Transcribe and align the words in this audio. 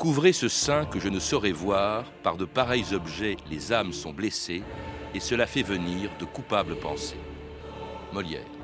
Couvrez 0.00 0.32
ce 0.32 0.48
sein 0.48 0.86
que 0.86 0.98
je 0.98 1.10
ne 1.10 1.20
saurais 1.20 1.52
voir, 1.52 2.06
par 2.22 2.38
de 2.38 2.46
pareils 2.46 2.94
objets 2.94 3.36
les 3.50 3.70
âmes 3.70 3.92
sont 3.92 4.14
blessées, 4.14 4.62
et 5.14 5.20
cela 5.20 5.46
fait 5.46 5.60
venir 5.60 6.08
de 6.18 6.24
coupables 6.24 6.76
pensées. 6.76 7.20
Molière. 8.10 8.59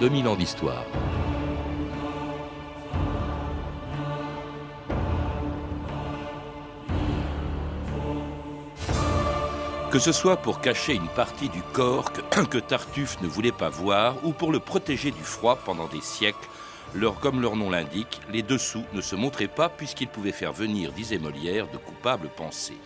2000 0.00 0.28
ans 0.28 0.34
d'histoire. 0.34 0.84
Que 9.90 9.98
ce 9.98 10.12
soit 10.12 10.38
pour 10.38 10.62
cacher 10.62 10.94
une 10.94 11.08
partie 11.08 11.50
du 11.50 11.60
corps 11.74 12.12
que, 12.50 12.56
Tartuffe 12.56 13.20
ne 13.20 13.28
voulait 13.28 13.52
pas 13.52 13.68
voir 13.68 14.16
ou 14.24 14.32
pour 14.32 14.52
le 14.52 14.58
protéger 14.58 15.10
du 15.10 15.22
froid 15.22 15.56
pendant 15.56 15.86
des 15.86 16.00
siècles, 16.00 16.48
comme 17.20 17.42
leur 17.42 17.56
nom 17.56 17.68
l'indique, 17.68 18.22
les 18.32 18.42
dessous 18.42 18.84
ne 18.94 19.02
se 19.02 19.16
montraient 19.16 19.48
pas 19.48 19.68
puisqu'ils 19.68 20.08
pouvaient 20.08 20.32
faire 20.32 20.54
venir, 20.54 20.92
disait 20.92 21.18
Molière, 21.18 21.66
de 21.70 21.76
coupables 21.76 22.30
pensées. 22.34 22.78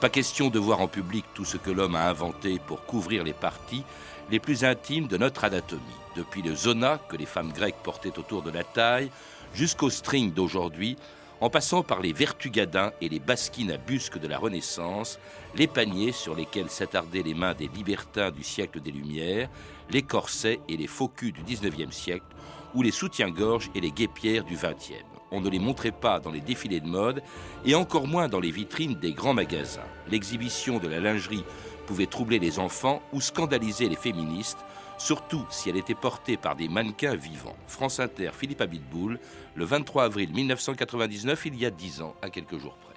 Pas 0.00 0.08
question 0.08 0.48
de 0.48 0.58
voir 0.58 0.80
en 0.80 0.88
public 0.88 1.24
tout 1.34 1.44
ce 1.44 1.56
que 1.56 1.70
l'homme 1.70 1.94
a 1.94 2.08
inventé 2.08 2.58
pour 2.66 2.84
couvrir 2.84 3.22
les 3.22 3.32
parties 3.32 3.84
les 4.30 4.38
plus 4.38 4.64
intimes 4.64 5.06
de 5.06 5.16
notre 5.16 5.44
anatomie 5.44 5.82
depuis 6.16 6.42
le 6.42 6.54
zona 6.54 6.98
que 7.08 7.16
les 7.16 7.26
femmes 7.26 7.52
grecques 7.52 7.82
portaient 7.82 8.18
autour 8.18 8.42
de 8.42 8.50
la 8.50 8.64
taille, 8.64 9.10
jusqu'au 9.54 9.90
string 9.90 10.32
d'aujourd'hui, 10.32 10.96
en 11.40 11.50
passant 11.50 11.82
par 11.82 12.00
les 12.00 12.12
vertugadins 12.12 12.92
et 13.00 13.08
les 13.08 13.20
basquines 13.20 13.70
à 13.70 13.76
busques 13.76 14.18
de 14.18 14.26
la 14.26 14.38
Renaissance, 14.38 15.18
les 15.54 15.68
paniers 15.68 16.12
sur 16.12 16.34
lesquels 16.34 16.68
s'attardaient 16.68 17.22
les 17.22 17.34
mains 17.34 17.54
des 17.54 17.68
libertins 17.68 18.30
du 18.30 18.42
siècle 18.42 18.80
des 18.80 18.90
Lumières, 18.90 19.48
les 19.90 20.02
corsets 20.02 20.60
et 20.68 20.76
les 20.76 20.88
faux 20.88 21.12
du 21.20 21.32
XIXe 21.32 21.94
siècle, 21.94 22.26
ou 22.74 22.82
les 22.82 22.90
soutiens-gorge 22.90 23.70
et 23.74 23.80
les 23.80 23.92
guépières 23.92 24.44
du 24.44 24.56
XXe. 24.56 25.04
On 25.30 25.40
ne 25.40 25.50
les 25.50 25.58
montrait 25.58 25.92
pas 25.92 26.20
dans 26.20 26.30
les 26.30 26.40
défilés 26.40 26.80
de 26.80 26.86
mode 26.86 27.22
et 27.64 27.74
encore 27.74 28.06
moins 28.06 28.28
dans 28.28 28.40
les 28.40 28.50
vitrines 28.50 28.94
des 28.94 29.12
grands 29.12 29.34
magasins. 29.34 29.82
L'exhibition 30.10 30.78
de 30.78 30.88
la 30.88 31.00
lingerie 31.00 31.44
pouvait 31.88 32.06
troubler 32.06 32.38
les 32.38 32.58
enfants 32.58 33.00
ou 33.14 33.22
scandaliser 33.22 33.88
les 33.88 33.96
féministes 33.96 34.58
surtout 34.98 35.46
si 35.48 35.70
elle 35.70 35.76
était 35.78 35.94
portée 35.94 36.36
par 36.36 36.54
des 36.54 36.68
mannequins 36.68 37.16
vivants. 37.16 37.56
France 37.66 37.98
Inter, 37.98 38.30
Philippe 38.38 38.60
Abitboul, 38.60 39.18
le 39.54 39.64
23 39.64 40.04
avril 40.04 40.30
1999, 40.34 41.46
il 41.46 41.58
y 41.58 41.64
a 41.64 41.70
10 41.70 42.02
ans, 42.02 42.14
à 42.20 42.28
quelques 42.28 42.58
jours 42.58 42.74
près. 42.74 42.88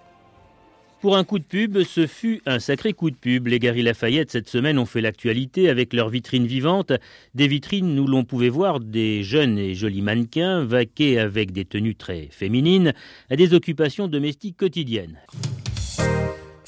Pour 1.00 1.16
un 1.16 1.24
coup 1.24 1.40
de 1.40 1.44
pub, 1.44 1.82
ce 1.84 2.06
fut 2.06 2.42
un 2.46 2.60
sacré 2.60 2.94
coup 2.94 3.10
de 3.10 3.16
pub. 3.16 3.48
Les 3.48 3.60
Gary 3.60 3.82
Lafayette, 3.82 4.30
cette 4.30 4.50
semaine, 4.50 4.78
ont 4.78 4.86
fait 4.86 5.02
l'actualité 5.02 5.70
avec 5.70 5.94
leurs 5.94 6.10
vitrines 6.10 6.46
vivantes. 6.46 6.92
Des 7.34 7.48
vitrines 7.48 7.98
où 7.98 8.06
l'on 8.06 8.24
pouvait 8.24 8.50
voir 8.50 8.80
des 8.80 9.24
jeunes 9.24 9.58
et 9.58 9.74
jolis 9.74 10.04
mannequins 10.04 10.64
vaquer 10.64 11.18
avec 11.18 11.54
des 11.54 11.66
tenues 11.66 11.96
très 11.96 12.28
féminines 12.30 12.94
à 13.32 13.36
des 13.36 13.54
occupations 13.56 14.08
domestiques 14.08 14.58
quotidiennes. 14.58 15.18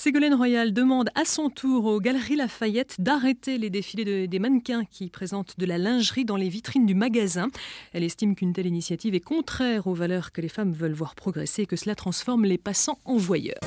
Ségolène 0.03 0.33
Royal 0.33 0.73
demande 0.73 1.09
à 1.15 1.23
son 1.23 1.49
tour 1.49 1.85
aux 1.85 2.01
Galeries 2.01 2.35
Lafayette 2.35 2.97
d'arrêter 2.99 3.57
les 3.57 3.69
défilés 3.69 4.27
des 4.27 4.39
mannequins 4.39 4.83
qui 4.83 5.09
présentent 5.09 5.57
de 5.57 5.65
la 5.65 5.77
lingerie 5.77 6.25
dans 6.25 6.35
les 6.35 6.49
vitrines 6.49 6.85
du 6.85 6.93
magasin. 6.93 7.47
Elle 7.93 8.03
estime 8.03 8.35
qu'une 8.35 8.51
telle 8.51 8.67
initiative 8.67 9.15
est 9.15 9.21
contraire 9.21 9.87
aux 9.87 9.93
valeurs 9.93 10.33
que 10.33 10.41
les 10.41 10.49
femmes 10.49 10.73
veulent 10.73 10.91
voir 10.91 11.15
progresser 11.15 11.61
et 11.61 11.65
que 11.65 11.77
cela 11.77 11.95
transforme 11.95 12.43
les 12.43 12.57
passants 12.57 12.99
en 13.05 13.15
voyeurs. 13.15 13.61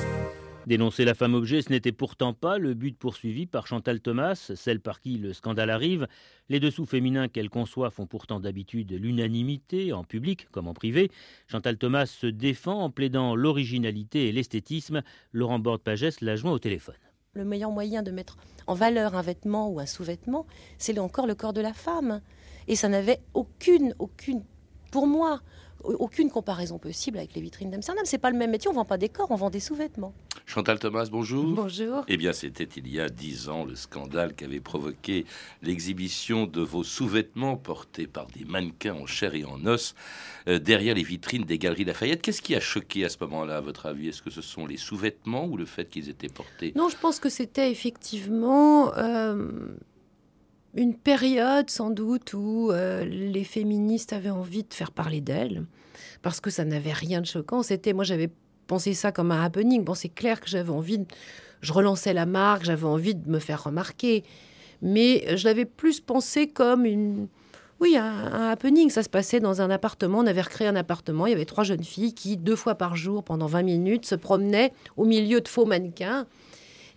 Dénoncer 0.67 1.05
la 1.05 1.13
femme 1.13 1.33
objet, 1.33 1.61
ce 1.61 1.69
n'était 1.69 1.93
pourtant 1.93 2.33
pas 2.33 2.57
le 2.57 2.73
but 2.73 2.97
poursuivi 2.97 3.45
par 3.45 3.67
Chantal 3.67 4.01
Thomas, 4.01 4.51
celle 4.53 4.81
par 4.81 4.99
qui 4.99 5.17
le 5.17 5.31
scandale 5.31 5.69
arrive. 5.69 6.07
Les 6.49 6.59
dessous 6.59 6.85
féminins 6.85 7.29
qu'elle 7.29 7.49
conçoit 7.49 7.89
font 7.89 8.05
pourtant 8.05 8.41
d'habitude 8.41 8.91
l'unanimité, 8.91 9.93
en 9.93 10.03
public 10.03 10.49
comme 10.51 10.67
en 10.67 10.73
privé. 10.73 11.09
Chantal 11.47 11.77
Thomas 11.77 12.05
se 12.05 12.27
défend 12.27 12.81
en 12.81 12.89
plaidant 12.89 13.33
l'originalité 13.33 14.27
et 14.27 14.33
l'esthétisme. 14.33 15.03
Laurent 15.31 15.59
Borde-Pagès 15.59 16.19
l'a 16.19 16.35
joint 16.35 16.51
au 16.51 16.59
téléphone. 16.59 16.95
Le 17.31 17.45
meilleur 17.45 17.71
moyen 17.71 18.03
de 18.03 18.11
mettre 18.11 18.35
en 18.67 18.73
valeur 18.73 19.15
un 19.15 19.21
vêtement 19.21 19.69
ou 19.69 19.79
un 19.79 19.85
sous-vêtement, 19.85 20.45
c'est 20.77 20.99
encore 20.99 21.27
le 21.27 21.35
corps 21.35 21.53
de 21.53 21.61
la 21.61 21.71
femme. 21.71 22.19
Et 22.67 22.75
ça 22.75 22.89
n'avait 22.89 23.21
aucune, 23.33 23.95
aucune, 23.99 24.43
pour 24.91 25.07
moi, 25.07 25.41
aucune 25.99 26.29
comparaison 26.29 26.77
possible 26.77 27.17
avec 27.17 27.33
les 27.33 27.41
vitrines 27.41 27.71
d'Amsterdam. 27.71 28.03
C'est 28.05 28.17
pas 28.17 28.31
le 28.31 28.37
même 28.37 28.51
métier, 28.51 28.69
on 28.69 28.73
vend 28.73 28.85
pas 28.85 28.97
des 28.97 29.09
corps, 29.09 29.31
on 29.31 29.35
vend 29.35 29.49
des 29.49 29.59
sous-vêtements. 29.59 30.13
Chantal 30.45 30.79
Thomas, 30.79 31.07
bonjour. 31.11 31.53
Bonjour. 31.53 32.03
Eh 32.07 32.17
bien, 32.17 32.33
c'était 32.33 32.67
il 32.77 32.87
y 32.87 32.99
a 32.99 33.09
dix 33.09 33.49
ans 33.49 33.65
le 33.65 33.75
scandale 33.75 34.33
qui 34.33 34.45
avait 34.45 34.59
provoqué 34.59 35.25
l'exhibition 35.61 36.45
de 36.45 36.61
vos 36.61 36.83
sous-vêtements 36.83 37.57
portés 37.57 38.07
par 38.07 38.27
des 38.27 38.45
mannequins 38.45 38.95
en 38.95 39.05
chair 39.05 39.35
et 39.35 39.43
en 39.43 39.65
os 39.65 39.95
euh, 40.47 40.59
derrière 40.59 40.95
les 40.95 41.03
vitrines 41.03 41.43
des 41.43 41.57
galeries 41.57 41.85
Lafayette. 41.85 42.21
Qu'est-ce 42.21 42.41
qui 42.41 42.55
a 42.55 42.59
choqué 42.59 43.05
à 43.05 43.09
ce 43.09 43.17
moment-là, 43.21 43.57
à 43.57 43.61
votre 43.61 43.85
avis? 43.87 44.09
Est-ce 44.09 44.21
que 44.21 44.29
ce 44.29 44.41
sont 44.41 44.65
les 44.65 44.77
sous-vêtements 44.77 45.45
ou 45.45 45.57
le 45.57 45.65
fait 45.65 45.89
qu'ils 45.89 46.09
étaient 46.09 46.29
portés 46.29 46.73
Non, 46.75 46.89
je 46.89 46.97
pense 46.97 47.19
que 47.19 47.29
c'était 47.29 47.71
effectivement. 47.71 48.93
Euh, 48.95 49.49
une 50.77 50.93
période 50.93 51.69
sans 51.69 51.89
doute 51.89 52.33
où 52.33 52.69
euh, 52.71 53.03
les 53.03 53.43
féministes 53.43 54.13
avaient 54.13 54.29
envie 54.29 54.63
de 54.63 54.73
faire 54.73 54.91
parler 54.91 55.21
d'elles, 55.21 55.65
parce 56.21 56.39
que 56.39 56.51
ça 56.51 56.63
n'avait 56.63 56.93
rien 56.93 57.19
de 57.19 57.25
choquant. 57.25 57.63
C'était, 57.63 57.93
moi 57.93 58.03
j'avais 58.03 58.29
pensé 58.67 58.93
ça 58.93 59.11
comme 59.11 59.31
un 59.31 59.43
happening. 59.43 59.83
Bon, 59.83 59.95
c'est 59.95 60.09
clair 60.09 60.39
que 60.39 60.47
j'avais 60.47 60.69
envie, 60.69 60.99
de, 60.99 61.05
je 61.61 61.73
relançais 61.73 62.13
la 62.13 62.27
marque, 62.27 62.63
j'avais 62.63 62.85
envie 62.85 63.15
de 63.15 63.27
me 63.27 63.39
faire 63.39 63.63
remarquer, 63.63 64.23
mais 64.83 65.35
je 65.35 65.45
l'avais 65.45 65.65
plus 65.65 65.99
pensé 65.99 66.47
comme 66.47 66.85
une, 66.85 67.27
oui, 67.79 67.97
un, 67.97 68.03
un, 68.03 68.49
happening. 68.51 68.91
Ça 68.91 69.01
se 69.01 69.09
passait 69.09 69.39
dans 69.39 69.61
un 69.61 69.71
appartement. 69.71 70.19
On 70.19 70.27
avait 70.27 70.41
recréé 70.41 70.67
un 70.67 70.75
appartement. 70.75 71.25
Il 71.25 71.31
y 71.31 71.33
avait 71.33 71.45
trois 71.45 71.63
jeunes 71.63 71.83
filles 71.83 72.13
qui, 72.13 72.37
deux 72.37 72.55
fois 72.55 72.75
par 72.75 72.95
jour, 72.95 73.23
pendant 73.23 73.47
20 73.47 73.63
minutes, 73.63 74.05
se 74.05 74.15
promenaient 74.15 74.73
au 74.95 75.05
milieu 75.05 75.41
de 75.41 75.47
faux 75.47 75.65
mannequins 75.65 76.27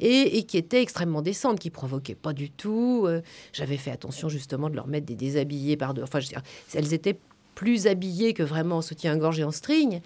et, 0.00 0.42
qui 0.44 0.56
était 0.56 0.82
extrêmement 0.82 1.22
décente, 1.22 1.58
qui 1.58 1.70
provoquait 1.70 2.14
pas 2.14 2.32
du 2.32 2.50
tout. 2.50 3.04
Euh, 3.06 3.20
j'avais 3.52 3.76
fait 3.76 3.90
attention 3.90 4.28
justement 4.28 4.70
de 4.70 4.76
leur 4.76 4.86
mettre 4.86 5.06
des 5.06 5.14
déshabillés 5.14 5.76
par 5.76 5.94
deux. 5.94 6.02
Enfin, 6.02 6.20
je 6.20 6.26
veux 6.26 6.30
dire, 6.30 6.42
elles 6.74 6.92
étaient 6.94 7.18
plus 7.54 7.86
habillées 7.86 8.32
que 8.32 8.42
vraiment 8.42 8.78
en 8.78 8.82
soutien-gorge 8.82 9.40
et 9.40 9.44
en 9.44 9.50
string 9.50 10.00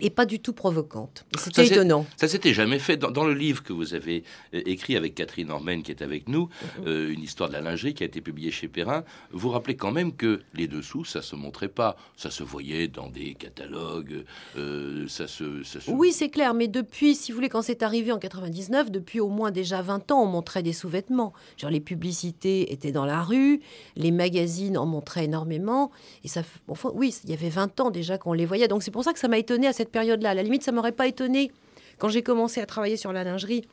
et 0.00 0.10
pas 0.10 0.26
du 0.26 0.40
tout 0.40 0.52
provocante. 0.52 1.24
C'était 1.38 1.66
étonnant. 1.66 2.06
Ça 2.16 2.28
s'était 2.28 2.54
jamais 2.54 2.78
fait. 2.78 2.96
Dans, 2.96 3.24
le 3.24 3.34
livre 3.34 3.62
que 3.62 3.72
vous 3.72 3.94
avez 3.94 4.24
euh, 4.54 4.62
écrit 4.64 4.96
avec 4.96 5.14
Catherine 5.14 5.50
Ormen, 5.50 5.82
qui 5.82 5.90
est 5.90 6.02
avec 6.02 6.28
nous, 6.28 6.48
euh, 6.86 7.10
une 7.10 7.22
histoire 7.22 7.48
de 7.48 7.54
la 7.54 7.60
lingerie 7.60 7.94
qui 7.94 8.02
a 8.02 8.06
été 8.06 8.20
publiée 8.20 8.50
chez 8.50 8.68
Perrin, 8.68 9.04
vous 9.32 9.50
rappelez 9.50 9.76
quand 9.76 9.90
même 9.90 10.14
que 10.14 10.40
les 10.54 10.68
dessous, 10.68 11.04
ça 11.04 11.22
se 11.22 11.36
montrait 11.36 11.68
pas. 11.68 11.96
Ça 12.16 12.30
se 12.30 12.42
voyait 12.42 12.88
dans 12.88 13.08
des 13.08 13.34
catalogues. 13.34 14.24
Euh, 14.56 15.06
ça, 15.08 15.26
se, 15.26 15.44
Oui, 15.90 16.12
c'est 16.12 16.28
clair. 16.28 16.54
Mais 16.54 16.68
depuis, 16.68 17.14
si 17.14 17.32
vous 17.32 17.36
voulez, 17.36 17.48
quand 17.48 17.62
c'est 17.62 17.82
arrivé 17.82 18.12
en 18.12 18.18
99, 18.18 18.90
depuis 18.90 19.20
au 19.20 19.28
moins 19.28 19.50
déjà 19.50 19.82
20 19.82 20.10
ans, 20.12 20.22
on 20.22 20.26
montrait 20.26 20.62
des 20.62 20.72
sous-vêtements. 20.72 21.32
Genre 21.56 21.70
les 21.70 21.80
publicités 21.80 22.72
étaient 22.72 22.92
dans 22.92 23.04
la 23.04 23.22
rue, 23.22 23.60
les 23.96 24.10
magazines 24.10 24.78
en 24.78 24.86
montraient 24.86 25.24
énormément. 25.24 25.90
Et 26.24 26.28
ça, 26.28 26.42
enfin, 26.68 26.90
oui, 26.94 27.14
il 27.24 27.30
y 27.30 27.32
avait 27.32 27.48
20 27.48 27.80
ans 27.80 27.90
déjà 27.90 28.18
qu'on 28.18 28.32
les 28.32 28.46
voyait. 28.46 28.68
Donc 28.68 28.82
c'est 28.82 28.90
pour 28.90 29.04
ça 29.04 29.12
que 29.12 29.18
ça 29.18 29.28
m'a 29.28 29.38
étonné 29.38 29.66
à 29.66 29.72
cette 29.72 29.87
période-là. 29.90 30.30
À 30.30 30.34
la 30.34 30.42
limite, 30.42 30.62
ça 30.62 30.72
m'aurait 30.72 30.92
pas 30.92 31.06
étonné 31.06 31.52
quand 31.98 32.08
j'ai 32.08 32.22
commencé 32.22 32.60
à 32.60 32.66
travailler 32.66 32.96
sur 32.96 33.12
la 33.12 33.24
lingerie 33.24 33.64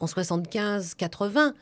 en 0.00 0.06
75-80. 0.06 1.52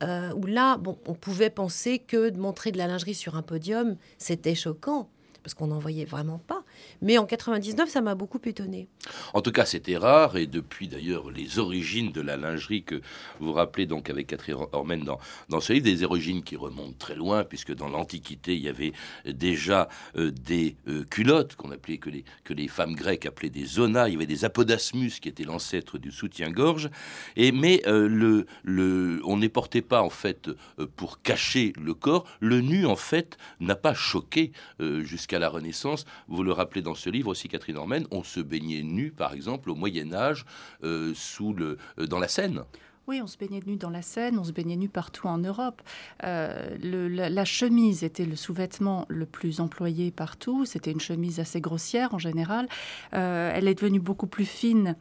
Euh, 0.00 0.32
où 0.34 0.46
là, 0.46 0.76
bon, 0.76 0.96
on 1.06 1.14
pouvait 1.14 1.50
penser 1.50 1.98
que 1.98 2.30
de 2.30 2.38
montrer 2.38 2.70
de 2.70 2.78
la 2.78 2.86
lingerie 2.86 3.14
sur 3.14 3.34
un 3.34 3.42
podium, 3.42 3.96
c'était 4.16 4.54
choquant 4.54 5.08
parce 5.42 5.54
qu'on 5.54 5.68
n'en 5.68 5.78
voyait 5.78 6.04
vraiment 6.04 6.38
pas. 6.38 6.64
Mais 7.02 7.18
en 7.18 7.26
99, 7.26 7.88
ça 7.88 8.00
m'a 8.00 8.14
beaucoup 8.14 8.40
étonné. 8.44 8.88
En 9.34 9.40
tout 9.40 9.52
cas, 9.52 9.64
c'était 9.64 9.96
rare, 9.96 10.36
et 10.36 10.46
depuis 10.46 10.88
d'ailleurs 10.88 11.30
les 11.30 11.58
origines 11.58 12.12
de 12.12 12.20
la 12.20 12.36
lingerie 12.36 12.82
que 12.82 13.00
vous 13.40 13.52
rappelez 13.52 13.86
donc 13.86 14.10
avec 14.10 14.26
Catherine 14.26 14.56
Ormen 14.72 15.04
dans, 15.04 15.18
dans 15.48 15.60
ce 15.60 15.72
livre, 15.72 15.84
des 15.84 16.04
origines 16.04 16.42
qui 16.42 16.56
remontent 16.56 16.96
très 16.98 17.14
loin, 17.14 17.44
puisque 17.44 17.74
dans 17.74 17.88
l'Antiquité, 17.88 18.56
il 18.56 18.62
y 18.62 18.68
avait 18.68 18.92
déjà 19.26 19.88
euh, 20.16 20.30
des 20.30 20.76
euh, 20.88 21.04
culottes 21.04 21.56
qu'on 21.56 21.70
appelait, 21.70 21.98
que 21.98 22.10
les, 22.10 22.24
que 22.44 22.52
les 22.52 22.68
femmes 22.68 22.94
grecques 22.94 23.26
appelaient 23.26 23.50
des 23.50 23.64
zonas, 23.64 24.08
il 24.08 24.14
y 24.14 24.16
avait 24.16 24.26
des 24.26 24.44
apodasmus 24.44 25.12
qui 25.20 25.28
étaient 25.28 25.44
l'ancêtre 25.44 25.98
du 25.98 26.10
soutien-gorge, 26.10 26.90
et 27.36 27.52
mais 27.52 27.82
euh, 27.86 28.08
le, 28.08 28.46
le, 28.64 29.20
on 29.24 29.36
n'est 29.36 29.48
porté 29.48 29.82
pas 29.82 30.02
en 30.02 30.10
fait 30.10 30.50
pour 30.96 31.22
cacher 31.22 31.72
le 31.80 31.94
corps, 31.94 32.24
le 32.40 32.60
nu 32.60 32.86
en 32.86 32.96
fait 32.96 33.38
n'a 33.60 33.76
pas 33.76 33.94
choqué 33.94 34.52
jusqu'à 34.78 35.27
la 35.36 35.48
Renaissance. 35.48 36.06
Vous 36.28 36.42
le 36.42 36.52
rappelez 36.52 36.82
dans 36.82 36.94
ce 36.94 37.10
livre 37.10 37.28
aussi, 37.28 37.48
Catherine 37.48 37.76
Ormen, 37.76 38.06
on 38.10 38.22
se 38.22 38.40
baignait 38.40 38.82
nu, 38.82 39.10
par 39.10 39.34
exemple, 39.34 39.70
au 39.70 39.74
Moyen 39.74 40.12
Âge, 40.14 40.46
euh, 40.84 41.12
sous 41.14 41.52
le, 41.52 41.78
euh, 41.98 42.06
dans 42.06 42.18
la 42.18 42.28
Seine. 42.28 42.62
Oui, 43.06 43.22
on 43.22 43.26
se 43.26 43.38
baignait 43.38 43.62
nu 43.64 43.76
dans 43.76 43.88
la 43.88 44.02
Seine, 44.02 44.38
on 44.38 44.44
se 44.44 44.52
baignait 44.52 44.76
nu 44.76 44.90
partout 44.90 45.28
en 45.28 45.38
Europe. 45.38 45.80
Euh, 46.24 46.76
la, 46.82 47.44
chemise 47.46 48.04
était 48.04 48.26
le 48.26 48.36
sous-vêtement 48.36 49.06
le 49.08 49.24
plus 49.24 49.60
employé 49.60 50.10
partout. 50.10 50.66
C'était 50.66 50.90
une 50.92 51.00
chemise 51.00 51.40
assez 51.40 51.58
grossière 51.58 52.12
en 52.12 52.18
général. 52.18 52.68
Elle 53.12 53.66
est 53.66 53.74
devenue 53.74 53.98
beaucoup 53.98 54.26
plus 54.26 54.44
fine 54.44 54.94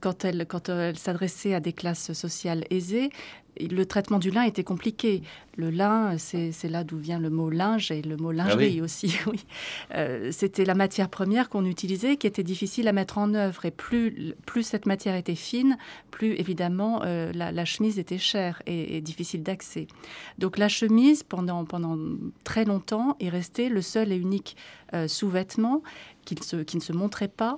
quand 0.00 0.24
elle, 0.24 0.46
quand 0.46 0.70
elle 0.70 0.96
s'adressait 0.96 1.52
à 1.52 1.60
des 1.60 1.74
classes 1.74 2.14
sociales 2.14 2.64
aisées 2.70 3.10
le 3.60 3.84
traitement 3.84 4.18
du 4.18 4.30
lin 4.30 4.42
était 4.42 4.64
compliqué. 4.64 5.22
Le 5.56 5.70
lin, 5.70 6.16
c'est 6.16 6.68
là 6.68 6.82
d'où 6.84 6.96
vient 6.96 7.18
le 7.18 7.28
mot 7.28 7.50
linge 7.50 7.90
et 7.90 8.00
le 8.00 8.16
mot 8.16 8.30
ah 8.30 8.34
lingerie 8.34 8.80
aussi. 8.80 9.16
Oui. 9.26 9.44
Euh, 9.94 10.30
c'était 10.32 10.64
la 10.64 10.74
matière 10.74 11.08
première 11.08 11.48
qu'on 11.48 11.64
utilisait, 11.64 12.16
qui 12.16 12.26
était 12.26 12.42
difficile 12.42 12.88
à 12.88 12.92
mettre 12.92 13.18
en 13.18 13.34
œuvre. 13.34 13.64
Et 13.64 13.70
plus, 13.70 14.34
plus 14.46 14.62
cette 14.62 14.86
matière 14.86 15.14
était 15.14 15.34
fine, 15.34 15.76
plus 16.10 16.34
évidemment 16.34 17.02
euh, 17.04 17.32
la, 17.32 17.64
chemise 17.64 17.98
était 17.98 18.18
chère 18.18 18.62
et, 18.66 19.00
difficile 19.00 19.42
d'accès. 19.42 19.86
Donc 20.38 20.58
la 20.58 20.68
chemise, 20.68 21.22
pendant, 21.22 21.64
pendant 21.64 21.98
très 22.44 22.64
longtemps, 22.64 23.16
est 23.20 23.28
restée 23.28 23.68
le 23.68 23.82
seul 23.82 24.12
et 24.12 24.16
unique 24.16 24.56
euh, 24.94 25.08
sous-vêtement 25.08 25.82
qui, 26.24 26.34
qui, 26.34 26.76
ne 26.76 26.82
se 26.82 26.92
montrait 26.92 27.28
pas 27.28 27.56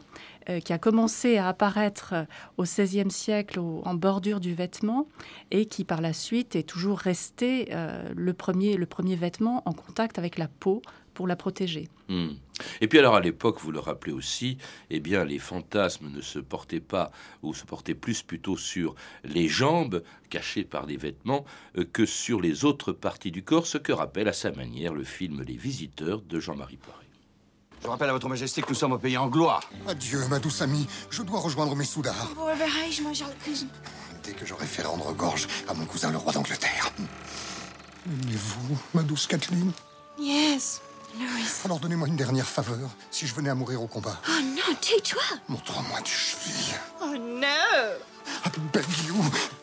euh, 0.49 0.61
qui 0.61 0.73
a 0.73 0.79
commencé 0.79 1.39
à 1.39 1.49
apparaître 1.49 2.13
euh, 2.13 2.25
au 2.59 2.65
XVIe 2.65 3.11
siècle 3.11 3.59
en 3.61 3.95
bordure 3.95 4.41
du 4.41 4.55
vêtement 4.55 5.09
et 5.51 5.67
qui 5.67 5.85
par 5.85 6.01
la 6.01 6.13
suite 6.13 6.55
est 6.55 6.65
toujours 6.65 6.99
resté 6.99 7.69
euh, 7.71 8.13
le, 8.15 8.35
premier, 8.35 8.77
le 8.77 8.87
premier 8.87 9.17
vêtement 9.17 9.63
en 9.65 9.73
contact 9.73 10.19
avec 10.19 10.37
la 10.37 10.49
peau 10.49 10.83
pour 11.15 11.27
la 11.27 11.37
protéger. 11.37 11.89
Hmm. 12.09 12.33
Et 12.81 12.89
puis 12.89 12.99
alors 12.99 13.15
à 13.15 13.21
l'époque, 13.21 13.59
vous 13.61 13.73
le 13.73 13.79
rappelez 13.79 14.13
aussi, 14.13 14.59
eh 14.91 15.01
bien 15.01 15.25
les 15.25 15.39
fantasmes 15.39 16.11
ne 16.11 16.21
se 16.21 16.39
portaient 16.39 16.81
pas 16.81 17.11
ou 17.43 17.55
se 17.55 17.65
portaient 17.65 17.95
plus 17.95 18.23
plutôt 18.23 18.57
sur 18.57 18.95
les 19.23 19.49
jambes 19.49 20.03
cachées 20.29 20.65
par 20.65 20.87
des 20.87 20.97
vêtements 20.97 21.45
que 21.93 22.05
sur 22.05 22.41
les 22.41 22.65
autres 22.65 22.93
parties 22.93 23.31
du 23.31 23.45
corps, 23.45 23.67
ce 23.67 23.79
que 23.79 23.93
rappelle 23.93 24.29
à 24.29 24.33
sa 24.33 24.51
manière 24.51 24.93
le 24.93 25.05
film 25.05 25.43
Les 25.47 25.57
Visiteurs 25.57 26.21
de 26.21 26.41
Jean-Marie 26.41 26.77
Poiré. 26.77 27.04
Je 27.85 27.89
rappelle 27.91 28.09
à 28.09 28.15
votre 28.15 28.31
majesté 28.31 28.63
que 28.63 28.71
nous 28.71 28.75
sommes 28.75 28.93
au 28.93 28.99
pays 28.99 29.19
en 29.19 29.27
gloire. 29.27 29.63
Adieu, 29.87 30.27
ma 30.31 30.39
douce 30.39 30.63
amie. 30.63 30.87
Je 31.11 31.23
dois 31.23 31.39
rejoindre 31.39 31.77
mes 31.77 31.85
soudards. 31.85 32.31
Vous 32.35 33.15
Charles 33.15 33.35
Dès 34.23 34.33
que 34.33 34.47
j'aurai 34.47 34.65
fait 34.65 34.83
rendre 34.83 35.13
gorge 35.13 35.47
à 35.69 35.75
mon 35.75 35.85
cousin 35.85 36.11
le 36.11 36.17
roi 36.17 36.33
d'Angleterre. 36.33 36.91
Aimez-vous, 38.07 38.79
ma 38.95 39.03
douce 39.03 39.27
Kathleen? 39.27 39.71
Yes, 40.19 40.81
Louis. 41.19 41.45
Alors 41.67 41.79
donnez-moi 41.79 42.09
une 42.09 42.17
dernière 42.17 42.47
faveur, 42.47 42.89
si 43.11 43.27
je 43.27 43.35
venais 43.35 43.51
à 43.51 43.55
mourir 43.55 43.83
au 43.83 43.87
combat. 43.87 44.19
Oh 44.31 44.43
non, 44.43 44.75
tais-toi 44.81 45.23
Montre-moi 45.51 46.01
du 46.01 46.11
cheville. 46.11 46.75
Oh 47.03 47.15
no 47.15 47.47
I 48.47 48.51
beg 48.73 48.85
you, 49.07 49.15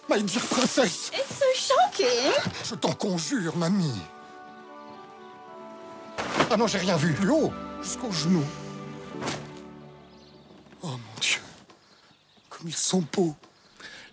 my 0.08 0.22
dear 0.22 0.44
princess. 0.48 1.10
It's 1.12 1.40
so 1.40 1.46
shocking. 1.56 2.32
Je 2.70 2.76
t'en 2.76 2.94
conjure, 2.94 3.58
mamie. 3.58 4.00
Ah 6.52 6.58
non, 6.58 6.68
j'ai 6.68 6.78
rien 6.78 6.98
vu. 6.98 7.14
Plus 7.14 7.32
haut 7.32 7.52
jusqu'aux 7.82 8.12
genoux. 8.12 8.46
Oh 10.84 10.88
mon 10.88 11.20
Dieu, 11.20 11.42
comme 12.50 12.68
ils 12.68 12.76
sont 12.76 13.04
beaux 13.14 13.36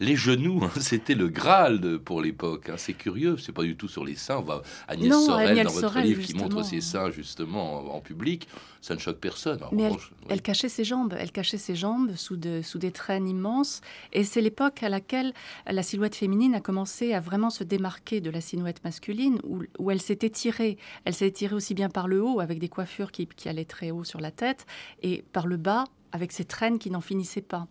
les 0.00 0.16
genoux, 0.16 0.60
hein, 0.62 0.70
c'était 0.80 1.14
le 1.14 1.28
Graal 1.28 1.98
pour 1.98 2.22
l'époque. 2.22 2.68
Hein. 2.68 2.74
C'est 2.76 2.92
curieux, 2.92 3.36
c'est 3.36 3.52
pas 3.52 3.62
du 3.62 3.76
tout 3.76 3.88
sur 3.88 4.04
les 4.04 4.14
seins. 4.14 4.38
On 4.38 4.42
va 4.42 4.62
Agnès 4.86 5.12
Sorel 5.12 5.64
dans 5.64 5.70
votre 5.70 5.98
livre 6.00 6.22
qui 6.22 6.34
montre 6.34 6.64
ses 6.64 6.80
seins 6.80 7.10
justement 7.10 7.94
en, 7.94 8.00
public. 8.00 8.48
Ça 8.80 8.94
ne 8.94 9.00
choque 9.00 9.18
personne. 9.18 9.60
Mais 9.72 9.90
elle, 10.28 10.40
cachait 10.40 10.68
ses 10.68 10.84
jambes, 10.84 11.14
elle 11.18 11.32
cachait 11.32 11.58
ses 11.58 11.74
jambes 11.74 12.14
sous, 12.14 12.36
de, 12.36 12.62
sous 12.62 12.78
des 12.78 12.92
traînes 12.92 13.28
immenses. 13.28 13.80
Et 14.12 14.22
c'est 14.22 14.40
l'époque 14.40 14.82
à 14.82 14.88
laquelle 14.88 15.34
la 15.66 15.82
silhouette 15.82 16.14
féminine 16.14 16.54
a 16.54 16.60
commencé 16.60 17.12
à 17.12 17.20
vraiment 17.20 17.50
se 17.50 17.64
démarquer 17.64 18.20
de 18.20 18.30
la 18.30 18.40
silhouette 18.40 18.82
masculine, 18.84 19.40
où, 19.42 19.62
où 19.78 19.90
elle 19.90 20.00
s'est 20.00 20.20
étirée. 20.22 20.78
Elle 21.04 21.14
s'est 21.14 21.26
étirée 21.26 21.56
aussi 21.56 21.74
bien 21.74 21.88
par 21.88 22.06
le 22.06 22.22
haut, 22.22 22.38
avec 22.40 22.60
des 22.60 22.68
coiffures 22.68 23.10
qui, 23.10 23.26
qui 23.26 23.48
allaient 23.48 23.64
très 23.64 23.90
haut 23.90 24.04
sur 24.04 24.20
la 24.20 24.30
tête, 24.30 24.64
et 25.02 25.24
par 25.32 25.48
le 25.48 25.56
bas, 25.56 25.84
avec 26.12 26.30
ses 26.32 26.44
traînes 26.44 26.78
qui 26.78 26.90
n'en 26.90 27.00
finissaient 27.00 27.42
pas. 27.42 27.66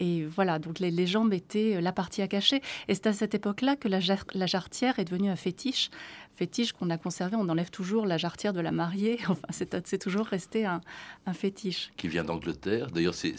Et 0.00 0.24
voilà, 0.24 0.58
donc 0.58 0.78
les, 0.78 1.06
jambes 1.06 1.32
étaient 1.32 1.76
euh, 1.76 1.80
la 1.80 1.92
partie 1.92 2.22
à 2.22 2.28
cacher. 2.28 2.62
Et 2.88 2.94
c'est 2.94 3.06
à 3.06 3.12
cette 3.12 3.34
époque-là 3.34 3.76
que 3.76 3.88
la, 3.88 4.00
jarretière 4.00 4.98
est 4.98 5.04
devenue 5.04 5.30
un 5.30 5.36
fétiche 5.36 5.90
fétiche 6.38 6.72
qu'on 6.72 6.88
a 6.90 6.98
conservé. 6.98 7.36
On 7.36 7.48
enlève 7.48 7.70
toujours 7.70 8.06
la 8.06 8.16
jarretière 8.16 8.52
de 8.52 8.60
la 8.60 8.70
mariée. 8.70 9.18
Enfin, 9.28 9.48
c'est 9.84 9.98
toujours 9.98 10.26
resté 10.26 10.64
un, 10.64 10.80
fétiche. 11.34 11.90
Qui 11.96 12.08
vient 12.08 12.24
d'Angleterre. 12.24 12.90
D'ailleurs, 12.90 13.14
c'est 13.14 13.34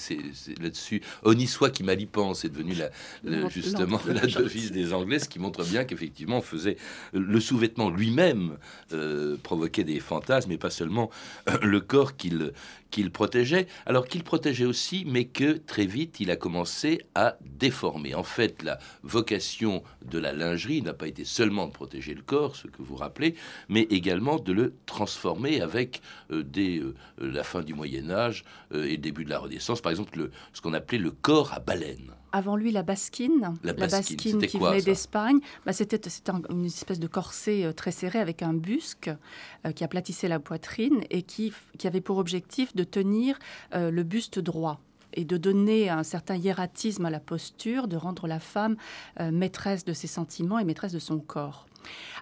là-dessus. 0.62 1.02
Onissois 1.24 1.72
qui 1.72 1.84
mal 1.84 2.00
y 2.00 2.06
pense 2.06 2.46
est 2.46 2.50
devenu 2.50 2.76
la, 2.76 3.50
justement 3.50 4.00
la 4.06 4.28
devise 4.28 4.72
des 4.72 4.94
Anglais, 4.94 5.20
ce 5.20 5.28
qui 5.28 5.40
montre 5.40 5.64
bien 5.64 5.86
qu'effectivement, 5.86 6.38
on 6.38 6.42
faisait 6.42 6.78
le 7.14 7.40
sous-vêtement 7.40 7.90
lui-même 7.90 8.58
euh, 8.94 9.38
provoquait 9.42 9.84
des 9.84 10.00
fantasmes, 10.00 10.52
et 10.52 10.58
pas 10.58 10.70
seulement 10.70 11.10
euh, 11.48 11.58
le 11.62 11.80
corps 11.80 12.16
qu'il 12.16 12.52
qu'il 12.92 13.12
protégeait, 13.12 13.68
alors 13.86 14.08
qu'il 14.08 14.24
protégeait 14.24 14.66
aussi, 14.66 15.06
mais 15.08 15.26
que 15.26 15.54
très 15.54 15.86
vite 15.86 16.20
il 16.20 16.32
a 16.32 16.36
commencé 16.36 17.02
à 17.16 17.38
déformer. 17.42 18.16
En 18.16 18.24
fait, 18.24 18.64
la 18.64 18.80
vocation 19.04 19.84
de 20.06 20.18
la 20.18 20.34
lingerie 20.34 20.82
n'a 20.82 20.94
pas 20.94 21.08
été 21.08 21.26
seulement 21.26 21.68
de 21.68 21.72
protéger 21.72 22.14
le 22.14 22.22
corps, 22.22 22.56
ce 22.56 22.68
que 22.68 22.82
vous 22.82 22.89
rappelez, 22.96 23.36
mais 23.68 23.82
également 23.84 24.38
de 24.38 24.54
le 24.54 24.74
transformer 24.86 25.62
avec 25.62 26.02
euh, 26.32 26.44
dès 26.44 26.78
euh, 26.78 26.96
la 27.20 27.44
fin 27.44 27.62
du 27.62 27.74
Moyen 27.74 28.10
Âge 28.10 28.44
euh, 28.74 28.86
et 28.86 28.92
le 28.92 28.98
début 28.98 29.26
de 29.26 29.30
la 29.30 29.40
Renaissance, 29.40 29.82
par 29.82 29.92
exemple 29.92 30.18
le, 30.18 30.32
ce 30.54 30.62
qu'on 30.62 30.74
appelait 30.74 30.98
le 30.98 31.12
corps 31.12 31.54
à 31.54 31.60
baleine. 31.60 32.14
Avant 32.32 32.56
lui, 32.56 32.72
la 32.72 32.84
basquine, 32.84 33.56
la 33.64 33.74
basquine, 33.74 34.40
qui 34.40 34.58
venait 34.60 34.82
d'Espagne, 34.82 35.40
bah, 35.66 35.74
c'était 35.74 36.00
une 36.50 36.66
espèce 36.66 37.00
de 37.00 37.08
corset 37.08 37.74
très 37.74 37.92
serré 37.92 38.20
avec 38.20 38.44
un 38.44 38.54
busque 38.54 39.10
qui 39.76 39.84
aplatissait 39.84 40.28
la 40.28 40.40
poitrine 40.40 41.04
et 41.10 41.24
qui, 41.24 41.52
qui 41.80 41.88
avait 41.88 42.02
pour 42.02 42.20
objectif 42.20 42.76
de 42.76 42.84
tenir 42.84 43.40
le 43.74 44.04
buste 44.04 44.38
droit 44.38 44.80
et 45.14 45.26
de 45.26 45.38
donner 45.38 45.90
un 45.90 46.04
certain 46.04 46.36
hiératisme 46.36 47.04
à 47.06 47.10
la 47.10 47.20
posture, 47.20 47.88
de 47.88 47.98
rendre 47.98 48.28
la 48.28 48.40
femme 48.40 48.76
maîtresse 49.20 49.84
de 49.84 49.94
ses 49.94 50.06
sentiments 50.06 50.60
et 50.60 50.66
maîtresse 50.66 50.94
de 50.94 51.00
son 51.00 51.18
corps. 51.18 51.66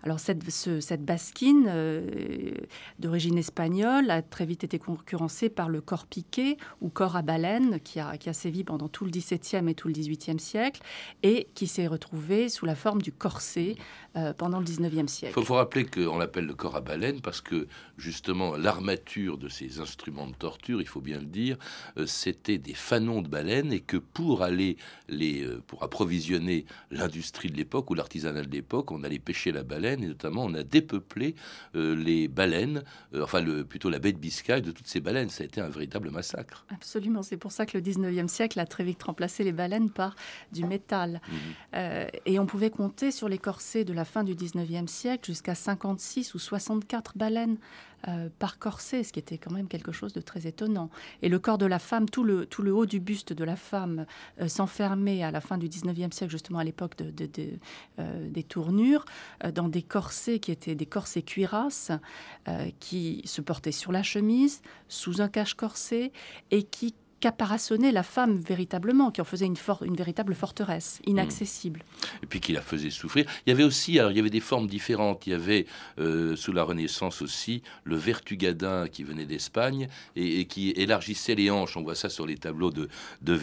Alors 0.04 0.19
cette, 0.19 0.50
cette 0.50 1.04
basquine 1.04 1.65
euh, 1.68 2.51
d'origine 3.00 3.38
espagnole 3.38 4.09
a 4.09 4.21
très 4.21 4.45
vite 4.45 4.63
été 4.63 4.80
concurrencée 4.80 5.50
par 5.50 5.69
le 5.69 5.81
corps 5.81 6.06
piqué 6.06 6.57
ou 6.81 6.89
corps 6.89 7.15
à 7.15 7.21
baleine 7.21 7.80
qui 7.80 8.00
a, 8.00 8.18
qui 8.18 8.30
a 8.30 8.33
sévi 8.33 8.63
pendant 8.63 8.88
tout 8.88 9.06
le 9.06 9.12
XVIIe 9.12 9.68
et 9.68 9.74
tout 9.74 9.88
le 9.88 9.94
XVIIIe 9.94 10.39
siècle 10.39 10.81
et 11.24 11.48
qui 11.55 11.67
s'est 11.67 11.88
retrouvé 11.88 12.50
sous 12.50 12.65
la 12.65 12.75
forme 12.75 13.01
du 13.01 13.12
corset 13.12 13.75
euh, 14.15 14.34
pendant 14.34 14.60
le 14.60 14.65
XIXe 14.65 15.12
siècle. 15.12 15.34
Il 15.38 15.46
faut, 15.46 15.55
rappeler 15.55 15.86
qu'on 15.86 16.17
l'appelle 16.17 16.46
le 16.46 16.53
corps 16.53 16.75
à 16.75 16.81
baleine 16.81 17.22
parce 17.22 17.41
que 17.41 17.67
justement 17.98 18.55
l'armature 18.55 19.38
de 19.38 19.50
ces 19.50 19.79
instruments 19.79 20.27
de 20.27 20.36
torture, 20.36 20.81
il 20.81 20.88
faut 20.88 21.01
bien 21.01 21.20
le 21.20 21.25
dire, 21.25 21.58
euh, 21.98 22.05
c'était 22.05 22.58
des 22.58 22.74
fanons 22.74 23.22
de 23.22 23.27
baleine 23.27 23.74
et 23.74 23.79
que 23.79 23.98
pour 23.98 24.43
aller 24.43 24.77
les, 25.10 25.48
pour 25.67 25.84
approvisionner 25.84 26.65
l'industrie 26.91 27.50
de 27.50 27.58
l'époque 27.58 27.89
ou 27.89 27.93
l'artisanat 27.93 28.43
de 28.43 28.51
l'époque, 28.51 28.91
on 28.91 29.03
allait 29.03 29.20
pêcher 29.20 29.47
la 29.51 29.63
baleine, 29.63 30.04
et 30.04 30.08
notamment 30.08 30.46
on 30.46 30.54
a 30.54 30.63
dépeuplé 30.63 31.36
euh, 31.75 31.96
les 31.96 32.27
baleines, 32.27 32.84
euh, 33.13 33.24
enfin 33.24 33.42
le, 33.42 33.63
plutôt 33.63 33.89
la 33.89 34.00
baie 34.00 34.12
de 34.12 34.18
Biscaye 34.18 34.62
de 34.62 34.72
toutes 34.72 34.88
ces 34.88 35.00
baleines. 35.00 35.30
Ça 35.30 35.44
a 35.44 35.46
été 35.46 35.62
un 35.62 35.70
véritable 35.70 36.10
massacre. 36.10 36.66
Absolument, 36.70 37.24
c'est 37.24 37.38
pour 37.38 37.51
ça 37.51 37.66
que 37.66 37.77
le 37.77 37.84
19e 37.84 38.27
siècle 38.27 38.60
a 38.60 38.66
très 38.66 38.84
vite 38.84 39.01
remplacé 39.04 39.44
les 39.44 39.51
baleines 39.51 39.89
par 39.89 40.16
du 40.51 40.66
métal. 40.66 41.22
Mhm. 41.27 41.38
Euh, 41.75 42.08
et 42.25 42.39
on 42.39 42.46
pouvait 42.46 42.70
compter 42.70 43.12
sur 43.12 43.30
les 43.30 43.38
corsets 43.38 43.84
de 43.84 43.94
la 43.94 44.06
fin 44.06 44.24
du 44.24 44.36
19e 44.36 44.88
siècle 44.88 45.25
jusqu'à 45.25 45.56
56 45.56 46.34
ou 46.34 46.39
64 46.39 47.18
baleines 47.18 47.58
euh, 48.08 48.30
par 48.38 48.60
corset, 48.60 49.04
ce 49.04 49.12
qui 49.12 49.18
était 49.18 49.39
quand 49.39 49.51
même 49.51 49.68
quelque 49.68 49.92
chose 49.92 50.13
de 50.13 50.22
très 50.22 50.46
étonnant. 50.46 50.92
Et 51.24 51.30
le 51.30 51.39
corps 51.39 51.58
de 51.58 51.66
la 51.66 51.80
femme, 51.80 52.08
tout 52.08 52.24
le, 52.24 52.46
tout 52.46 52.62
le 52.62 52.72
haut 52.72 52.86
du 52.86 53.00
buste 53.00 53.34
de 53.34 53.44
la 53.44 53.56
femme 53.56 54.06
euh, 54.39 54.48
s'enfermait 54.48 55.24
à 55.24 55.32
la 55.32 55.42
fin 55.42 55.58
du 55.58 55.68
19e 55.68 56.12
siècle, 56.12 56.30
justement 56.30 56.60
à 56.60 56.63
l'époque 56.63 56.96
de, 56.96 57.27
euh, 58.00 58.30
des 58.30 58.44
tournures, 58.44 59.04
dans 59.53 59.70
des 59.70 59.82
corsets 59.82 60.39
qui 60.39 60.51
étaient 60.51 60.75
des 60.75 60.86
corsets 60.86 61.22
cuirasses, 61.22 61.91
qui 62.79 63.22
se 63.25 63.41
portaient 63.41 63.72
sur 63.72 63.91
la 63.91 64.03
chemise, 64.03 64.62
sous 64.88 65.22
un 65.22 65.27
cache-corset, 65.27 66.12
et 66.51 66.63
qui 66.63 66.96
caparaçonnait 67.19 67.91
la 67.91 68.03
femme 68.03 68.38
véritablement, 68.38 69.12
qui 69.12 69.21
en 69.21 69.25
faisait 69.25 69.45
une, 69.45 69.55
une 69.81 69.95
véritable 69.95 70.36
forteresse, 70.36 71.01
inaccessible. 71.05 71.83
Et 72.21 72.27
puis 72.27 72.39
qui 72.39 72.53
la 72.53 72.62
faisait 72.62 72.91
souffrir. 72.91 73.25
Il 73.45 73.50
y 73.50 73.53
avait 73.53 73.63
aussi, 73.63 73.97
alors 73.97 74.12
il 74.12 74.17
y 74.17 74.19
avait 74.19 74.29
des 74.29 74.39
formes 74.39 74.67
différentes. 74.67 75.25
Il 75.25 75.31
y 75.31 75.33
avait 75.33 75.65
euh, 76.00 76.36
sous 76.36 76.53
la 76.53 76.63
Renaissance 76.63 77.21
aussi 77.21 77.63
le 77.83 77.95
vertugadin 77.95 78.88
qui 78.88 79.03
venait 79.03 79.25
d'Espagne 79.25 79.88
et, 80.15 80.45
qui 80.45 80.71
élargissait 80.71 81.36
les 81.36 81.50
hanches. 81.50 81.75
On 81.75 81.83
voit 81.83 81.95
ça 81.95 82.09
sur 82.09 82.27
les 82.27 82.38
tableaux 82.38 82.71
de, 82.71 82.89
de. 83.21 83.38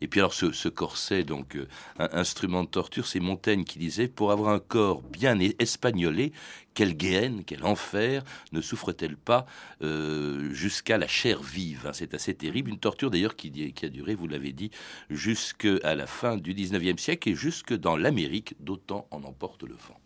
Et 0.00 0.08
puis 0.08 0.20
alors 0.20 0.34
ce, 0.34 0.68
corset, 0.68 1.24
donc 1.24 1.56
euh, 1.56 1.66
un 1.98 2.08
instrument 2.12 2.62
de 2.62 2.68
torture, 2.68 3.06
c'est 3.06 3.20
Montaigne 3.20 3.64
qui 3.64 3.78
disait 3.78 4.08
pour 4.08 4.32
avoir 4.32 4.52
un 4.52 4.58
corps 4.58 5.02
bien 5.02 5.38
espagnolé, 5.58 6.32
quelle 6.74 6.96
guéenne, 6.96 7.42
quel 7.44 7.64
enfer 7.64 8.22
ne 8.52 8.60
souffre-t-elle 8.60 9.16
pas 9.16 9.46
euh, 9.82 10.52
jusqu'à 10.52 10.98
la 10.98 11.08
chair 11.08 11.42
vive 11.42 11.86
hein? 11.86 11.92
C'est 11.92 12.14
assez 12.14 12.34
terrible. 12.34 12.70
Une 12.70 12.78
torture 12.78 13.10
d'ailleurs 13.10 13.36
qui, 13.36 13.50
qui, 13.72 13.86
a 13.86 13.88
duré, 13.88 14.14
vous 14.14 14.28
l'avez 14.28 14.52
dit, 14.52 14.70
jusqu'à 15.08 15.94
la 15.94 16.06
fin 16.06 16.36
du 16.36 16.54
19e 16.54 16.98
siècle 16.98 17.28
et 17.28 17.34
jusque 17.34 17.74
dans 17.74 17.96
l'Amérique, 17.96 18.54
d'autant 18.60 19.06
en 19.10 19.22
emporte 19.24 19.62
le 19.62 19.74
vent. 19.74 20.00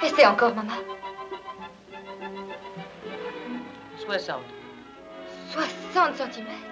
Restez 0.00 0.26
encore, 0.26 0.54
maman. 0.54 0.72
60. 4.04 4.40
60 5.52 6.16
cm. 6.16 6.71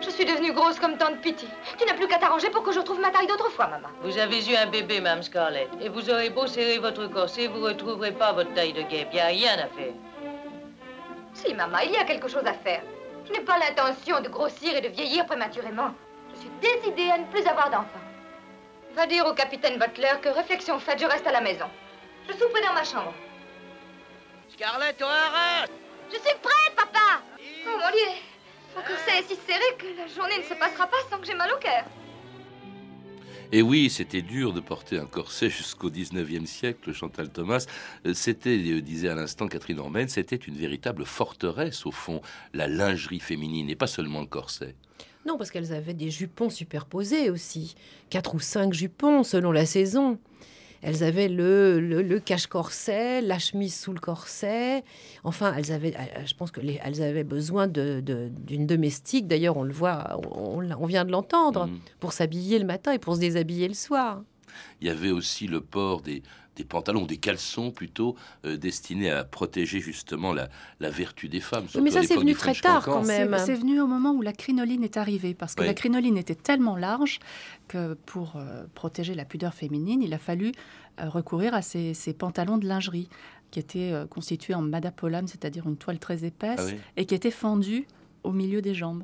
Je 0.00 0.08
suis 0.08 0.24
devenue 0.24 0.52
grosse 0.52 0.78
comme 0.78 0.96
tante 0.96 1.20
Pity. 1.20 1.46
Tu 1.78 1.84
n'as 1.84 1.94
plus 1.94 2.08
qu'à 2.08 2.18
t'arranger 2.18 2.48
pour 2.50 2.62
que 2.62 2.72
je 2.72 2.78
retrouve 2.78 3.00
ma 3.00 3.10
taille 3.10 3.26
d'autrefois, 3.26 3.66
maman. 3.66 3.88
Vous 4.02 4.16
avez 4.16 4.48
eu 4.50 4.56
un 4.56 4.66
bébé, 4.66 5.00
Mme 5.00 5.22
Scarlett. 5.22 5.68
Et 5.80 5.90
vous 5.90 6.08
aurez 6.08 6.30
beau 6.30 6.46
serrer 6.46 6.78
votre 6.78 7.06
corset, 7.06 7.48
vous 7.48 7.58
ne 7.58 7.68
retrouverez 7.68 8.12
pas 8.12 8.32
votre 8.32 8.52
taille 8.54 8.72
de 8.72 8.82
guêpe. 8.82 9.08
Il 9.12 9.16
n'y 9.16 9.20
a 9.20 9.26
rien 9.26 9.54
à 9.54 9.68
faire. 9.68 9.92
Si, 11.34 11.52
maman, 11.54 11.78
il 11.84 11.92
y 11.92 11.96
a 11.96 12.04
quelque 12.04 12.28
chose 12.28 12.46
à 12.46 12.54
faire. 12.54 12.82
Je 13.26 13.32
n'ai 13.32 13.40
pas 13.40 13.58
l'intention 13.58 14.20
de 14.20 14.28
grossir 14.28 14.74
et 14.74 14.80
de 14.80 14.88
vieillir 14.88 15.26
prématurément. 15.26 15.90
Je 16.34 16.40
suis 16.40 16.50
décidée 16.60 17.10
à 17.10 17.18
ne 17.18 17.26
plus 17.26 17.46
avoir 17.46 17.70
d'enfants. 17.70 17.86
Va 18.94 19.06
dire 19.06 19.26
au 19.26 19.34
capitaine 19.34 19.78
Butler 19.78 20.14
que 20.22 20.30
réflexion 20.30 20.78
faite, 20.78 21.00
je 21.00 21.06
reste 21.06 21.26
à 21.26 21.32
la 21.32 21.40
maison. 21.40 21.66
Je 22.26 22.32
souperai 22.32 22.62
dans 22.62 22.72
ma 22.72 22.84
chambre. 22.84 23.12
Scarlett, 24.48 25.00
arrête 25.02 25.70
Je 26.08 26.16
suis 26.16 26.38
prête, 26.42 26.74
papa 26.74 27.20
Oh 27.66 27.78
mon 27.78 27.90
dieu 27.92 28.29
Mon 28.74 28.82
corset 28.82 29.18
est 29.18 29.28
si 29.28 29.36
serré 29.46 29.76
que 29.78 29.86
la 29.96 30.06
journée 30.06 30.38
ne 30.38 30.42
se 30.42 30.58
passera 30.58 30.86
pas 30.86 30.96
sans 31.10 31.18
que 31.18 31.26
j'ai 31.26 31.34
mal 31.34 31.50
au 31.50 31.58
cœur. 31.58 31.84
Et 33.52 33.62
oui, 33.62 33.90
c'était 33.90 34.22
dur 34.22 34.52
de 34.52 34.60
porter 34.60 34.96
un 34.98 35.06
corset 35.06 35.50
jusqu'au 35.50 35.90
19e 35.90 36.46
siècle, 36.46 36.92
Chantal 36.92 37.30
Thomas. 37.30 37.66
Euh, 38.06 38.14
c'était, 38.14 38.56
euh, 38.56 38.80
disait 38.80 39.08
à 39.08 39.16
l'instant 39.16 39.48
Catherine 39.48 39.80
Ormen, 39.80 40.08
c'était 40.08 40.36
une 40.36 40.54
véritable 40.54 41.04
forteresse, 41.04 41.84
au 41.84 41.90
fond, 41.90 42.20
la 42.54 42.68
lingerie 42.68 43.18
féminine, 43.18 43.68
et 43.68 43.74
pas 43.74 43.88
seulement 43.88 44.20
le 44.20 44.26
corset. 44.26 44.76
Non, 45.26 45.36
parce 45.36 45.50
qu'elles 45.50 45.72
avaient 45.72 45.94
des 45.94 46.10
jupons 46.10 46.48
superposés 46.48 47.28
aussi. 47.28 47.74
Quatre 48.08 48.36
ou 48.36 48.40
cinq 48.40 48.72
jupons 48.72 49.24
selon 49.24 49.50
la 49.50 49.66
saison. 49.66 50.18
Elles 50.82 51.04
avaient 51.04 51.28
le, 51.28 51.78
le, 51.78 52.20
cache-corset, 52.20 53.20
la 53.20 53.38
chemise 53.38 53.78
sous 53.78 53.92
le 53.92 54.00
corset. 54.00 54.82
Enfin, 55.24 55.54
elles 55.56 55.72
avaient, 55.72 55.94
euh, 55.94 56.24
je 56.24 56.34
pense 56.34 56.50
que 56.50 56.60
elles 56.60 57.02
avaient 57.02 57.24
besoin 57.24 57.66
d'une 57.66 58.02
de, 58.02 58.64
domestique. 58.64 59.26
D'ailleurs, 59.26 59.56
on 59.56 59.62
le 59.62 59.72
voit, 59.72 60.18
on, 60.34 60.70
on 60.70 60.86
vient 60.86 61.04
de 61.04 61.12
l'entendre, 61.12 61.66
mm. 61.66 61.78
pour 62.00 62.12
s'habiller 62.12 62.58
le 62.58 62.64
matin 62.64 62.92
et 62.92 62.98
pour 62.98 63.14
se 63.14 63.20
déshabiller 63.20 63.68
le 63.68 63.74
soir. 63.74 64.22
Il 64.80 64.86
y 64.88 64.90
avait 64.90 65.10
aussi 65.10 65.46
le 65.46 65.60
port 65.60 66.00
des, 66.00 66.22
des 66.60 66.64
pantalons, 66.64 67.06
des 67.06 67.16
caleçons 67.16 67.70
plutôt, 67.70 68.16
euh, 68.44 68.56
destinés 68.56 69.10
à 69.10 69.24
protéger 69.24 69.80
justement 69.80 70.32
la, 70.32 70.48
la 70.78 70.90
vertu 70.90 71.28
des 71.28 71.40
femmes. 71.40 71.66
Mais 71.82 71.90
ça, 71.90 72.02
c'est 72.02 72.16
venu 72.16 72.34
très 72.34 72.54
tard 72.54 72.84
quand 72.84 73.04
même. 73.04 73.36
C'est 73.38 73.54
venu 73.54 73.80
au 73.80 73.86
moment 73.86 74.12
où 74.12 74.22
la 74.22 74.32
crinoline 74.32 74.84
est 74.84 74.96
arrivée, 74.96 75.34
parce 75.34 75.54
que 75.54 75.62
la 75.62 75.74
crinoline 75.74 76.18
était 76.18 76.34
tellement 76.34 76.76
large 76.76 77.18
que 77.68 77.94
pour 78.06 78.34
euh, 78.36 78.64
protéger 78.74 79.14
la 79.14 79.24
pudeur 79.24 79.54
féminine, 79.54 80.02
il 80.02 80.12
a 80.12 80.18
fallu 80.18 80.52
euh, 81.00 81.08
recourir 81.08 81.54
à 81.54 81.62
ces, 81.62 81.94
ces, 81.94 82.12
pantalons 82.12 82.58
de 82.58 82.66
lingerie 82.66 83.08
qui 83.50 83.58
étaient 83.58 83.92
constitués 84.10 84.54
en 84.54 84.62
madapolam, 84.62 85.26
c'est-à-dire 85.26 85.66
une 85.66 85.76
toile 85.76 85.98
très 85.98 86.24
épaisse, 86.24 86.68
ah 86.72 86.90
et 86.96 87.04
qui 87.04 87.16
étaient 87.16 87.32
fendus 87.32 87.84
au 88.22 88.30
milieu 88.30 88.62
des 88.62 88.74
jambes. 88.74 89.02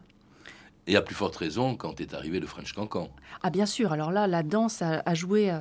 Et 0.87 0.97
à 0.97 1.03
plus 1.03 1.15
forte 1.15 1.37
raison 1.37 1.75
quand 1.77 2.01
est 2.01 2.15
arrivé 2.15 2.39
le 2.39 2.47
French 2.47 2.73
Cancan. 2.73 3.09
Ah 3.43 3.51
bien 3.51 3.67
sûr, 3.67 3.93
alors 3.93 4.13
là, 4.13 4.27
la 4.27 4.43
danse 4.43 4.83
a, 4.83 5.03
a 5.05 5.15
joué 5.15 5.53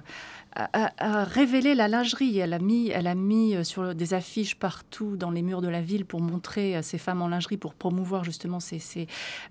a, 0.55 1.23
révélé 1.23 1.75
la 1.75 1.87
lingerie. 1.87 2.39
Elle 2.39 2.53
a 2.53 2.59
mis, 2.59 2.89
elle 2.89 3.07
a 3.07 3.15
mis 3.15 3.55
euh, 3.55 3.63
sur 3.63 3.93
des 3.93 4.13
affiches 4.13 4.55
partout 4.55 5.17
dans 5.17 5.31
les 5.31 5.41
murs 5.41 5.61
de 5.61 5.67
la 5.67 5.81
ville 5.81 6.05
pour 6.05 6.21
montrer 6.21 6.77
euh, 6.77 6.81
ces 6.81 6.97
femmes 6.97 7.21
en 7.21 7.27
lingerie, 7.27 7.57
pour 7.57 7.73
promouvoir 7.73 8.23
justement 8.23 8.59
ces, 8.59 8.79
ces, 8.79 9.07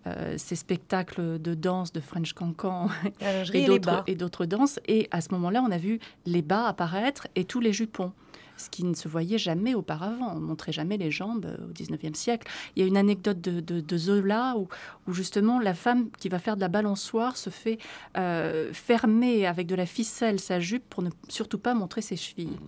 euh, 0.07 0.37
spectacles 0.39 1.41
de 1.41 1.55
danse, 1.55 1.93
de 1.93 2.01
French 2.01 2.33
cancan 2.33 2.89
et 3.53 4.15
d'autres 4.15 4.47
danses. 4.47 4.81
Et 4.89 5.09
à 5.11 5.21
ce 5.21 5.29
moment-là, 5.33 5.63
on 5.67 5.71
a 5.71 5.79
vu 5.79 5.99
les 6.27 6.43
bas 6.43 6.67
apparaître 6.67 7.29
et 7.35 7.45
tous 7.45 7.61
les 7.61 7.73
jupons 7.73 8.13
ce 8.57 8.71
qui 8.71 8.85
ne 8.85 8.95
se 8.95 9.09
voyait 9.09 9.39
jamais 9.39 9.75
auparavant. 9.75 10.35
On 10.37 10.41
montrait 10.41 10.73
jamais 10.73 10.97
les 10.97 11.11
jambes 11.11 11.47
euh, 11.47 11.69
au 11.69 11.73
19e 11.73 12.15
siècle. 12.15 12.51
Il 12.77 12.83
y 12.83 12.85
a 12.85 12.89
une 12.89 12.97
anecdote 12.97 13.41
de, 13.41 13.97
Zola 13.97 14.57
où, 14.57 14.69
justement 15.13 15.61
la 15.61 15.75
femme 15.75 16.11
qui 16.19 16.29
va 16.29 16.39
faire 16.39 16.57
de 16.57 16.61
la 16.61 16.69
balançoire 16.69 17.37
se 17.37 17.51
fait 17.51 17.79
euh, 18.17 18.73
fermer 18.73 19.47
avec 19.47 19.67
de 19.67 19.75
la 19.75 19.87
ficelle 19.87 20.41
sa 20.41 20.61
jupe 20.61 20.85
pour 20.89 21.03
ne 21.03 21.11
surtout 21.29 21.59
pas 21.59 21.75
montrer 21.75 22.03
ses 22.03 22.17
chevilles. 22.17 22.59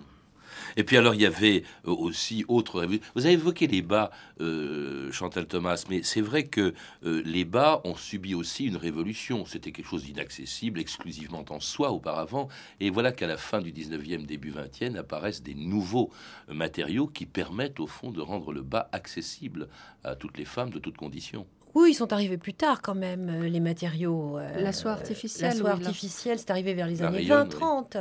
Et 0.77 0.85
puis 0.85 0.97
alors, 0.97 1.15
il 1.15 1.21
y 1.21 1.27
avait 1.27 1.63
euh, 1.87 1.91
aussi 1.93 2.45
autre... 2.49 2.87
Vous 3.15 3.27
avez 3.27 3.35
évoqué 3.35 3.67
les 3.67 3.83
bas, 3.83 4.11
euh, 4.41 5.11
Chantal 5.13 5.47
Thomas, 5.47 5.85
mais 5.89 6.03
c'est 6.03 6.21
vrai 6.21 6.45
que 6.45 6.75
euh, 7.05 7.23
les 7.25 7.45
bas 7.45 7.81
ont 7.85 7.97
subi 7.97 8.35
aussi 8.35 8.67
une 8.67 8.77
révolution. 8.77 9.45
C'était 9.47 9.73
quelque 9.73 9.89
chose 9.89 10.05
d'inaccessible, 10.05 10.81
exclusivement 10.81 11.45
en 11.51 11.61
soi 11.61 11.91
auparavant. 11.91 12.49
Et 12.81 12.91
voilà 12.91 13.13
qu'à 13.13 13.27
la 13.27 13.37
fin 13.37 13.61
du 13.61 13.73
19e, 13.73 14.27
début 14.27 14.53
20e, 14.53 14.97
apparaissent 14.97 15.43
des 15.43 15.55
nouveaux 15.55 16.11
matériaux 16.49 17.07
qui 17.07 17.27
permettent 17.27 17.81
au 17.81 17.87
fond 17.87 18.11
de 18.11 18.21
rendre 18.21 18.53
le 18.53 18.63
bas 18.63 18.89
accessible 18.93 19.69
à 20.05 20.17
toutes 20.17 20.39
les 20.39 20.45
femmes 20.45 20.71
de 20.71 20.79
toutes 20.79 20.97
conditions. 20.97 21.47
Oui, 21.77 21.91
ils 21.91 21.95
sont 21.95 22.15
arrivés 22.15 22.39
plus 22.39 22.55
tard 22.55 22.81
quand 22.81 22.95
même, 22.95 23.29
euh, 23.29 23.49
les 23.51 23.61
matériaux. 23.61 24.39
Euh, 24.39 24.61
la 24.63 24.73
soie 24.73 24.93
artificielle. 24.93 25.51
La 25.51 25.55
soie 25.55 25.71
artificielle, 25.73 26.39
c'est 26.39 26.51
arrivé 26.51 26.73
vers 26.73 26.87
les 26.87 27.03
années 27.03 27.23
20-30. 27.23 27.99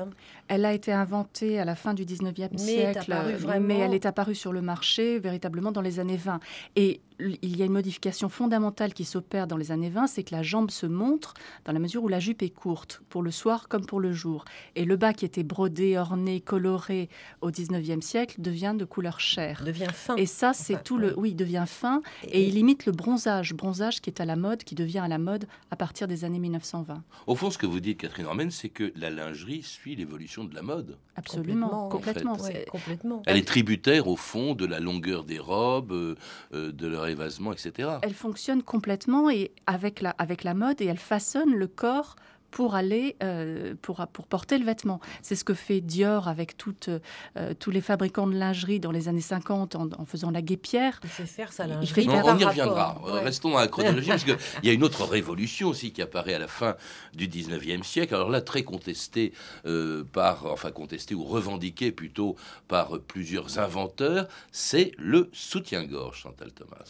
Elle 0.48 0.64
a 0.64 0.72
été 0.72 0.94
inventée 0.94 1.60
à 1.60 1.66
la 1.66 1.76
fin 1.76 1.94
du 1.94 2.06
19e 2.06 2.58
siècle, 2.58 3.14
mais 3.60 3.80
elle 3.80 3.94
est 3.94 4.06
apparue 4.06 4.34
sur 4.34 4.54
le 4.54 4.62
marché 4.62 5.20
véritablement 5.20 5.74
dans 5.74 5.82
les 5.82 6.00
années 6.00 6.16
20. 6.16 6.40
Et 6.78 7.02
il 7.20 7.58
y 7.58 7.62
a 7.62 7.66
une 7.66 7.72
modification 7.72 8.30
fondamentale 8.30 8.94
qui 8.94 9.06
s'opère 9.06 9.48
dans 9.48 9.58
les 9.58 9.72
années 9.72 9.90
20, 9.90 10.08
c'est 10.08 10.24
que 10.24 10.36
la 10.36 10.44
jambe 10.44 10.72
se 10.72 10.86
montre 10.86 11.34
dans 11.66 11.74
la 11.74 11.80
mesure 11.80 12.04
où 12.04 12.08
la 12.08 12.20
jupe 12.20 12.42
est 12.42 12.50
courte, 12.50 13.02
pour 13.10 13.24
le 13.24 13.32
soir 13.32 13.68
comme 13.68 13.86
pour 13.86 14.00
le 14.00 14.12
jour. 14.12 14.46
Et 14.76 14.86
le 14.86 14.96
bas 14.96 15.14
qui 15.14 15.26
était 15.26 15.44
brodé, 15.44 15.98
orné, 15.98 16.42
coloré 16.42 17.10
au 17.42 17.52
19e 17.52 18.02
siècle 18.02 18.42
devient 18.42 18.76
de 18.78 18.86
couleur 18.86 19.20
chair. 19.20 19.64
Devient 19.66 19.88
fin. 19.94 20.16
Et 20.16 20.26
ça, 20.26 20.54
c'est 20.54 20.84
tout 20.84 20.98
le... 20.98 21.18
Oui, 21.18 21.34
devient 21.34 21.66
fin 21.68 22.02
et, 22.24 22.48
il 22.48 22.58
imite 22.58 22.86
le 22.86 22.92
bronzage. 22.92 23.54
Bronzage 23.54 24.02
qui 24.02 24.10
est 24.10 24.22
à 24.22 24.26
la 24.26 24.36
mode, 24.36 24.64
qui 24.64 24.76
devient 24.76 25.00
à 25.00 25.08
la 25.08 25.18
mode 25.18 25.48
à 25.72 25.76
partir 25.76 26.08
des 26.08 26.26
années 26.26 26.40
1920. 26.40 27.04
Au 27.28 27.36
fond, 27.36 27.50
ce 27.50 27.58
que 27.58 27.66
vous 27.66 27.80
dites, 27.80 28.00
Catherine 28.00 28.28
Romaine, 28.28 28.52
c'est 28.52 28.70
que 28.70 28.92
la 28.96 29.10
lingerie 29.10 29.62
suit 29.62 29.96
l'évolution 29.96 30.44
de 30.44 30.56
la 30.56 30.62
mode. 30.62 30.98
Absolument, 31.16 31.90
complètement. 31.90 32.38
complètement. 32.70 33.22
Elle 33.26 33.38
est 33.38 33.48
tributaire, 33.48 34.08
au 34.08 34.18
fond, 34.18 34.54
de 34.54 34.66
la 34.66 34.80
longueur 34.80 35.24
des 35.24 35.40
robes, 35.40 35.94
euh, 35.94 36.16
euh, 36.54 36.72
de 36.72 36.88
leur 36.88 37.05
évasement, 37.10 37.54
etc. 37.54 37.90
Elle 38.02 38.14
fonctionne 38.14 38.64
complètement 38.64 39.30
et 39.30 39.52
avec 39.66 40.02
la, 40.02 40.12
avec 40.12 40.44
la 40.44 40.54
mode 40.54 40.82
et 40.82 40.86
elle 40.86 40.98
façonne 40.98 41.54
le 41.56 41.68
corps 41.68 42.16
pour 42.52 42.76
aller 42.76 43.16
euh, 43.24 43.76
pour, 43.82 44.06
pour 44.14 44.28
porter 44.28 44.58
le 44.58 44.66
vêtement. 44.66 45.00
C'est 45.22 45.36
ce 45.36 45.44
que 45.44 45.54
fait 45.54 45.82
Dior 45.82 46.28
avec 46.28 46.58
toutes, 46.58 46.90
euh, 47.38 47.54
tous 47.60 47.72
les 47.72 47.82
fabricants 47.82 48.28
de 48.28 48.36
lingerie 48.36 48.80
dans 48.80 48.92
les 48.92 49.08
années 49.08 49.22
50 49.22 49.76
en, 49.76 50.06
faisant 50.06 50.32
la 50.32 50.42
guépière. 50.42 51.00
Il 51.04 51.10
fait 51.10 51.26
faire 51.26 51.52
sa 51.52 51.68
lingerie. 51.68 52.08
on 52.10 52.38
y 52.38 52.46
reviendra. 52.46 53.02
Restons 53.04 53.52
dans 53.52 53.60
la 53.60 53.68
chronologie 53.68 54.10
parce 54.10 54.24
qu'il 54.24 54.38
y 54.64 54.70
a 54.70 54.74
une 54.74 54.84
autre 54.84 55.04
révolution 55.06 55.70
aussi 55.70 55.92
qui 55.92 56.02
apparaît 56.02 56.34
à 56.34 56.40
la 56.40 56.48
fin 56.48 56.76
du 57.14 57.28
19e 57.28 57.84
siècle. 57.84 58.16
Alors 58.16 58.30
là, 58.30 58.42
très 58.42 58.64
contestée 58.64 59.34
euh, 59.66 60.04
par, 60.04 60.46
enfin 60.46 60.72
contestée 60.72 61.16
ou 61.16 61.24
revendiquée 61.24 61.92
plutôt 61.92 62.36
par 62.68 63.00
plusieurs 63.00 63.60
inventeurs, 63.60 64.28
c'est 64.52 64.92
le 64.98 65.30
soutien-gorge, 65.34 66.20
Chantal 66.22 66.52
Thomas. 66.52 66.86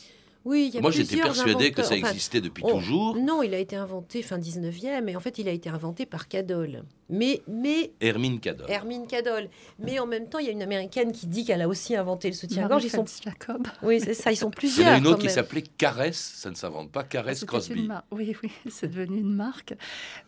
Oui, 0.45 0.67
il 0.69 0.75
y 0.75 0.77
a 0.77 0.81
Moi, 0.81 0.91
j'étais 0.91 1.17
persuadé 1.17 1.71
que 1.71 1.83
ça 1.83 1.95
existait 1.95 2.39
depuis 2.39 2.63
toujours. 2.63 3.17
Non, 3.17 3.41
il 3.41 3.53
a 3.53 3.59
été 3.59 3.75
inventé 3.75 4.21
fin 4.21 4.37
19e, 4.37 5.09
et 5.09 5.15
en 5.15 5.19
fait, 5.19 5.39
il 5.39 5.47
a 5.47 5.51
été 5.51 5.69
inventé 5.69 6.05
par 6.05 6.27
Cadol. 6.27 6.83
Mais, 7.09 7.43
mais 7.47 7.91
Hermine 8.01 8.39
Cadol. 8.39 8.65
Hermine 8.69 9.05
Cadol. 9.05 9.49
Mais 9.79 9.99
en 9.99 10.07
même 10.07 10.27
temps, 10.27 10.39
il 10.39 10.47
y 10.47 10.49
a 10.49 10.51
une 10.51 10.63
américaine 10.63 11.11
qui 11.11 11.27
dit 11.27 11.45
qu'elle 11.45 11.61
a 11.61 11.67
aussi 11.67 11.95
inventé 11.95 12.29
le 12.29 12.33
soutien-gorge. 12.33 12.83
Ils 12.83 12.89
sont 12.89 13.05
Jacob. 13.23 13.67
Oui, 13.83 13.99
c'est 13.99 14.15
ça. 14.15 14.31
Ils 14.31 14.37
sont 14.37 14.49
plusieurs. 14.49 14.87
Il 14.87 14.89
y 14.89 14.91
en 14.91 14.95
a 14.95 14.97
une 14.97 15.07
autre 15.07 15.21
qui 15.21 15.29
s'appelait 15.29 15.61
Caresse. 15.61 16.33
Ça 16.35 16.49
ne 16.49 16.55
s'invente 16.55 16.91
pas. 16.91 17.03
Caresse 17.03 17.45
Crosby. 17.45 17.89
Oui, 18.11 18.35
oui, 18.41 18.51
c'est 18.69 18.87
devenu 18.87 19.19
une 19.19 19.33
marque. 19.33 19.75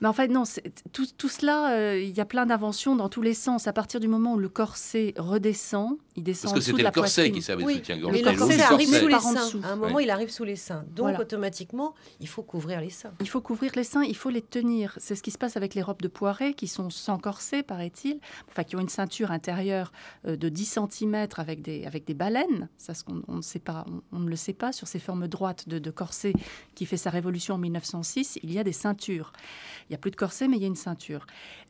Mais 0.02 0.08
en 0.08 0.14
fait, 0.14 0.28
non. 0.28 0.44
Tout, 0.94 1.08
tout, 1.18 1.30
cela, 1.30 1.74
euh, 1.74 2.00
il 2.00 2.16
y 2.16 2.22
a 2.22 2.26
plein 2.26 2.46
d'inventions 2.46 2.96
dans 2.96 3.10
tous 3.10 3.22
les 3.22 3.34
sens. 3.34 3.68
À 3.68 3.74
partir 3.74 4.00
du 4.00 4.08
moment 4.08 4.34
où 4.34 4.40
le 4.40 4.50
corset 4.50 5.14
redescend, 5.18 5.98
il 6.16 6.24
descend. 6.24 6.52
Parce 6.52 6.66
que 6.66 6.72
c'était 6.72 6.84
le 6.84 6.92
corset 6.92 7.32
qui 7.32 7.42
servait 7.42 7.64
oui, 7.64 7.76
soutien-gorge. 7.76 8.14
Mais 8.14 8.22
le 8.22 8.38
corset 8.38 8.62
arrive 8.62 8.94
sous 8.94 9.08
les 9.08 9.20
seins. 9.20 9.62
À 9.64 9.72
un 9.72 9.76
moment, 9.76 10.00
il 10.00 10.10
arrive 10.12 10.30
sous 10.30 10.44
les 10.44 10.56
seins. 10.56 10.86
Donc 10.96 11.20
automatiquement, 11.20 11.96
il 12.20 12.28
faut 12.28 12.44
couvrir 12.44 12.82
les 12.82 12.92
seins. 12.92 13.14
Il 13.20 13.30
faut 13.30 13.42
couvrir 13.42 13.72
les 13.76 13.84
seins. 13.84 14.04
Il 14.04 14.16
faut 14.16 14.30
les 14.30 14.42
tenir. 14.42 14.96
C'est 14.98 15.16
ce 15.16 15.24
qui 15.24 15.32
se 15.32 15.38
passe 15.38 15.58
avec 15.58 15.74
les 15.74 15.82
robes 15.82 16.02
de 16.02 16.08
Poiret 16.08 16.54
qui 16.54 16.67
sont 16.68 16.90
sans 16.90 17.18
corset, 17.18 17.64
paraît-il, 17.64 18.20
enfin 18.50 18.64
qui 18.64 18.76
ont 18.76 18.80
une 18.80 18.90
ceinture 18.90 19.32
intérieure 19.32 19.92
euh, 20.26 20.36
de 20.36 20.50
10 20.50 20.80
cm 20.90 21.28
avec 21.38 21.62
des, 21.62 21.86
avec 21.86 22.06
des 22.06 22.14
baleines. 22.14 22.70
Ça, 22.78 22.94
ce 22.94 23.04
qu'on 23.04 23.22
on 23.28 23.36
ne 23.38 23.42
sait 23.42 23.60
pas, 23.60 23.86
on, 24.12 24.20
ne 24.20 24.30
le 24.30 24.36
sait 24.36 24.54
pas 24.54 24.72
sur 24.72 24.88
ces 24.88 25.00
formes 25.00 25.28
droites 25.28 25.68
de, 25.68 25.80
de 25.80 25.92
corset 25.92 26.34
qui 26.76 26.86
fait 26.86 26.98
sa 26.98 27.10
révolution 27.10 27.56
en 27.56 27.58
1906. 27.58 28.40
Il 28.44 28.52
y 28.52 28.60
a 28.60 28.64
des 28.64 28.74
ceintures. 28.74 29.34
Il 29.84 29.92
n'y 29.92 29.96
a 29.96 30.00
plus 30.00 30.12
de 30.12 30.16
corset, 30.16 30.48
mais 30.48 30.58
il 30.58 30.62
y 30.62 30.66
a 30.66 30.68
une 30.68 30.76
ceinture. 30.76 31.26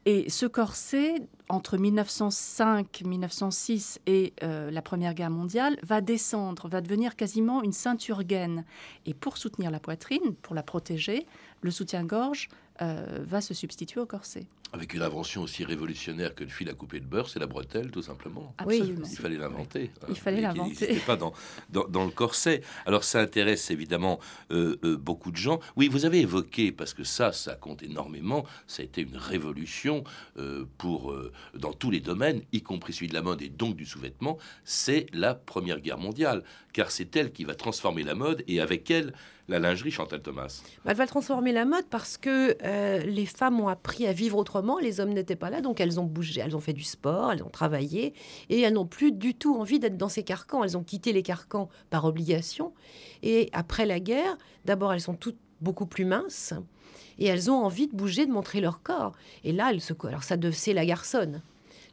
Et 0.06 0.30
ce 0.30 0.46
corset, 0.46 1.16
entre 1.50 1.78
1905, 1.78 3.02
1906 3.06 4.00
et 4.06 4.34
euh, 4.42 4.72
la 4.72 4.82
Première 4.82 5.14
Guerre 5.14 5.30
mondiale, 5.30 5.78
va 5.84 6.00
descendre, 6.00 6.70
va 6.70 6.80
devenir 6.80 7.18
quasiment 7.18 7.62
une 7.62 7.74
ceinture 7.74 8.24
gaine. 8.24 8.64
Et 9.06 9.14
pour 9.14 9.38
soutenir 9.38 9.70
la 9.70 9.82
poitrine, 9.82 10.36
pour 10.42 10.56
la 10.56 10.64
protéger, 10.64 11.28
le 11.62 11.72
soutien-gorge 11.72 12.48
euh, 12.82 13.24
va 13.26 13.42
se 13.42 13.54
substituer 13.54 14.00
au 14.00 14.06
corset. 14.06 14.46
Avec 14.74 14.94
une 14.94 15.02
invention 15.02 15.44
aussi 15.44 15.64
révolutionnaire 15.64 16.36
que 16.36 16.44
le 16.44 16.50
fil 16.50 16.70
à 16.70 16.74
couper 16.74 17.00
le 17.00 17.06
beurre, 17.06 17.30
c'est 17.30 17.40
la 17.40 17.48
bretelle, 17.48 17.90
tout 17.90 18.02
simplement. 18.02 18.54
Absolument. 18.58 19.08
Il 19.10 19.18
fallait 19.18 19.38
l'inventer. 19.38 19.92
Il 20.10 20.16
fallait 20.16 20.42
l'inventer. 20.42 20.94
Il 20.94 21.00
pas 21.00 21.16
dans, 21.16 21.34
dans, 21.70 22.06
le 22.06 22.12
corset. 22.12 22.62
Alors 22.86 23.06
ça 23.06 23.22
intéresse 23.22 23.72
évidemment 23.72 24.20
euh, 24.52 24.78
euh, 24.84 24.98
beaucoup 24.98 25.32
de 25.32 25.38
gens. 25.38 25.62
Oui, 25.78 25.88
vous 25.88 26.06
avez 26.06 26.20
évoqué, 26.20 26.72
parce 26.74 26.94
que 26.94 27.06
ça, 27.06 27.32
ça 27.32 27.56
compte 27.56 27.82
énormément, 27.82 28.46
ça 28.68 28.82
a 28.82 28.86
été 28.86 29.02
une 29.02 29.18
révolution 29.18 30.04
pour, 30.78 31.16
dans 31.56 31.74
tous 31.74 31.90
les 31.90 32.00
domaines, 32.00 32.42
y 32.52 32.62
compris 32.62 32.94
celui 32.94 33.08
de 33.08 33.14
la 33.14 33.22
mode 33.22 33.42
et 33.42 33.50
donc 33.50 33.76
du 33.76 33.86
sous-vêtement, 33.86 34.38
c'est 34.64 35.08
la 35.14 35.34
Première 35.34 35.80
Guerre 35.80 35.98
mondiale, 35.98 36.44
car 36.74 36.92
c'est 36.92 37.16
elle 37.16 37.32
qui 37.32 37.46
va 37.46 37.56
transformer 37.56 38.04
la 38.04 38.16
mode 38.16 38.44
et 38.48 38.60
avec 38.60 38.92
elle 38.92 39.14
la 39.50 39.60
lingerie, 39.60 39.92
Chantal 39.92 40.22
Thomas 40.22 40.62
bah, 40.84 40.92
Elle 40.92 40.98
va 40.98 41.08
transformer 41.08 41.52
la 41.52 41.66
mode 41.66 41.86
parce 41.90 42.18
que 42.18 42.58
euh, 42.64 43.00
les 43.00 43.26
femmes 43.26 43.60
ont 43.62 43.70
appris 43.70 44.06
à 44.06 44.12
vivre 44.12 44.38
autrement, 44.38 44.78
les 44.80 45.00
hommes 45.00 45.14
n'étaient 45.14 45.38
pas 45.38 45.50
là, 45.50 45.62
donc 45.62 45.80
elles 45.80 46.00
ont 46.00 46.04
bougé, 46.04 46.42
elles 46.42 46.56
ont 46.56 46.60
fait 46.60 46.74
du 46.74 46.84
sport, 46.84 47.32
elles 47.32 47.44
ont 47.44 47.50
travaillé, 47.50 48.14
et 48.50 48.62
elles 48.62 48.74
n'ont 48.74 48.86
plus 48.86 49.12
du 49.12 49.34
tout 49.36 49.56
envie 49.56 49.80
d'être 49.80 49.98
dans 49.98 50.10
ces 50.10 50.24
carcans. 50.24 50.64
Elles 50.64 50.78
ont 50.78 50.84
quitté 50.84 51.14
les 51.14 51.24
carcans 51.24 51.70
par 51.90 52.06
obligation. 52.06 52.74
Et 53.24 53.50
après 53.54 53.86
la 53.86 54.00
guerre, 54.00 54.38
d'abord, 54.66 54.94
elles 54.94 55.02
sont 55.02 55.16
toutes 55.16 55.40
beaucoup 55.62 55.86
plus 55.86 56.06
minces, 56.06 56.54
et 57.18 57.26
elles 57.26 57.50
ont 57.50 57.56
envie 57.56 57.88
de 57.88 57.96
bouger, 57.96 58.26
de 58.26 58.32
montrer 58.32 58.60
leur 58.60 58.82
corps. 58.82 59.14
Et 59.44 59.54
là, 59.54 59.72
elles 59.72 59.82
se... 59.82 59.94
Alors 60.06 60.24
ça, 60.24 60.36
c'est 60.52 60.74
la 60.74 60.86
garçonne 60.86 61.42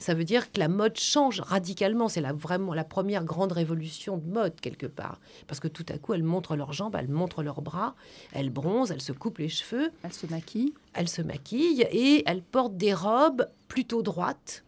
ça 0.04 0.12
veut 0.12 0.24
dire 0.24 0.52
que 0.52 0.60
la 0.60 0.68
mode 0.68 0.98
change 0.98 1.40
radicalement. 1.40 2.10
C'est 2.10 2.20
vraiment 2.20 2.74
la 2.74 2.84
première 2.84 3.24
grande 3.24 3.52
révolution 3.52 4.18
de 4.18 4.26
mode, 4.26 4.60
quelque 4.60 4.84
part. 4.84 5.18
Parce 5.46 5.60
que 5.60 5.68
tout 5.68 5.86
à 5.88 5.96
coup, 5.96 6.12
elles 6.12 6.22
montrent 6.22 6.56
leurs 6.56 6.74
jambes, 6.74 6.94
elles 6.94 7.08
montrent 7.08 7.42
leurs 7.42 7.62
bras, 7.62 7.94
elles 8.34 8.50
bronzent, 8.50 8.90
elles 8.90 9.00
se 9.00 9.12
coupent 9.12 9.38
les 9.38 9.48
cheveux. 9.48 9.90
Elles 10.02 10.12
se 10.12 10.26
maquillent. 10.26 10.74
Elles 10.92 11.08
se 11.08 11.22
maquillent 11.22 11.86
et 11.90 12.22
elles 12.26 12.42
portent 12.42 12.76
des 12.76 12.92
robes 12.92 13.48
plutôt 13.66 14.02
droites, 14.02 14.62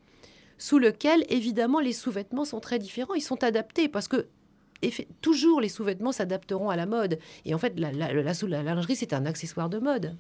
sous 0.57 0.79
lesquelles, 0.79 1.27
évidemment, 1.29 1.81
les 1.81 1.93
sous-vêtements 1.93 2.47
sont 2.47 2.61
très 2.61 2.79
différents. 2.79 3.13
Ils 3.13 3.21
sont 3.21 3.45
adaptés 3.45 3.89
parce 3.89 4.09
que 4.09 4.29
toujours 5.21 5.61
les 5.61 5.69
sous-vêtements 5.69 6.13
s'adapteront 6.13 6.71
à 6.71 6.77
la 6.77 6.87
mode. 6.87 7.19
Et 7.45 7.55
en 7.55 7.59
fait, 7.59 7.79
la, 7.79 7.93
la, 7.93 8.63
lingerie, 8.63 8.97
c'est 8.97 9.13
un 9.13 9.27
accessoire 9.27 9.69
de 9.69 9.81
mode. 9.81 10.17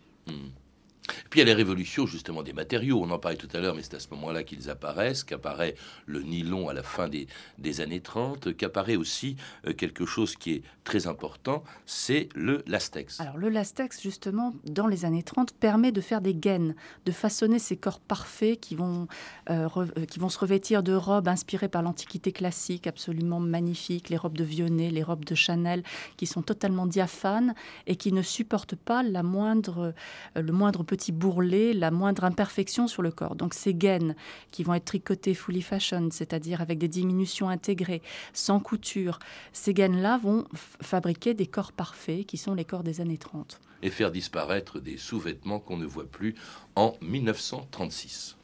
Puis 1.37 1.43
il 1.43 1.49
y 1.49 1.51
a 1.51 1.53
les 1.53 1.63
révolutions 1.63 2.07
justement 2.07 2.43
des 2.43 2.55
matériaux. 2.55 2.99
On 3.03 3.11
en 3.11 3.19
parlait 3.19 3.37
tout 3.37 3.55
à 3.55 3.61
l'heure, 3.61 3.75
mais 3.75 3.83
c'est 3.83 3.95
à 3.95 4.01
ce 4.01 4.09
moment-là 4.13 4.43
qu'ils 4.43 4.71
apparaissent, 4.71 5.23
qu'apparaît 5.23 5.75
le 6.07 6.23
nylon 6.23 6.71
à 6.71 6.73
la 6.73 6.83
fin 6.83 7.09
des, 7.09 7.27
des 7.59 7.83
années 7.83 8.01
30, 8.01 8.57
qu'apparaît 8.57 8.97
aussi 8.97 9.37
euh, 9.67 9.75
quelque 9.75 10.07
chose 10.07 10.35
qui 10.35 10.53
est 10.53 10.63
très 10.85 11.07
important, 11.07 11.63
c'est 11.85 12.31
le 12.35 12.63
lastex. 12.67 13.21
Alors 13.21 13.37
le 13.37 13.51
lastex, 13.51 14.01
justement, 14.01 14.55
dans 14.65 14.87
les 14.87 15.05
années 15.05 15.23
30, 15.23 15.53
permet 15.53 15.93
de 15.93 16.01
faire 16.01 16.23
des 16.23 16.35
gaines, 16.35 16.75
de 17.05 17.13
façonner 17.13 17.59
ces 17.59 17.77
corps 17.77 18.01
parfaits 18.01 18.59
qui 18.59 18.75
vont, 18.75 19.07
euh, 19.51 19.69
euh, 19.77 20.07
qui 20.07 20.19
vont 20.19 20.31
se 20.31 20.39
revêtir 20.39 20.83
de 20.83 20.95
robes 20.95 21.29
inspirées 21.29 21.69
par 21.69 21.83
l'Antiquité 21.83 22.33
classique, 22.33 22.87
absolument 22.87 23.41
magnifiques, 23.41 24.09
les 24.09 24.17
robes 24.17 24.39
de 24.39 24.45
Vionnet, 24.45 24.89
les 24.89 25.03
robes 25.03 25.27
de 25.27 25.35
Chanel, 25.35 25.83
qui 26.17 26.25
sont 26.25 26.41
totalement 26.41 26.87
diaphanes 26.87 27.55
et 27.87 27.97
qui 27.97 28.11
ne 28.13 28.23
supportent 28.23 28.77
pas 28.77 29.03
la 29.03 29.23
moindre, 29.23 29.93
le 30.35 30.53
moindre 30.53 30.83
petit 30.83 30.97
petit 30.97 31.13
bourrelet, 31.27 31.73
la 31.73 31.91
moindre 31.91 32.23
imperfection 32.23 32.87
sur 32.87 33.03
le 33.03 33.11
corps. 33.11 33.35
Donc 33.35 33.53
ces 33.53 33.75
gaines 33.75 34.15
qui 34.53 34.63
vont 34.63 34.75
être 34.75 34.85
tricotées 34.85 35.35
fully 35.35 35.61
fashion, 35.61 36.09
c'est-à-dire 36.13 36.61
avec 36.61 36.79
des 36.79 36.87
diminutions 36.87 37.49
intégrées, 37.49 38.01
sans 38.33 38.61
couture, 38.61 39.19
ces 39.53 39.75
gaines-là 39.75 40.21
vont 40.23 40.45
fabriquer 40.55 41.35
des 41.35 41.47
corps 41.47 41.73
parfaits 41.73 42.27
qui 42.27 42.37
sont 42.37 42.55
les 42.55 42.65
corps 42.65 42.85
des 42.85 43.01
années 43.01 43.19
30. 43.19 43.61
Et 43.83 43.91
faire 43.91 44.13
disparaître 44.13 44.79
des 44.79 44.99
sous-vêtements 44.99 45.59
qu'on 45.59 45.77
ne 45.77 45.85
voit 45.85 46.07
plus 46.07 46.37
en 46.77 46.95
1936. 47.03 48.37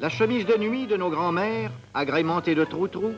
La 0.00 0.10
chemise 0.10 0.44
de 0.44 0.58
nuit 0.58 0.86
de 0.86 0.98
nos 0.98 1.08
grands-mères, 1.08 1.72
agrémentée 1.94 2.54
de 2.54 2.64
trous-trous, 2.64 3.14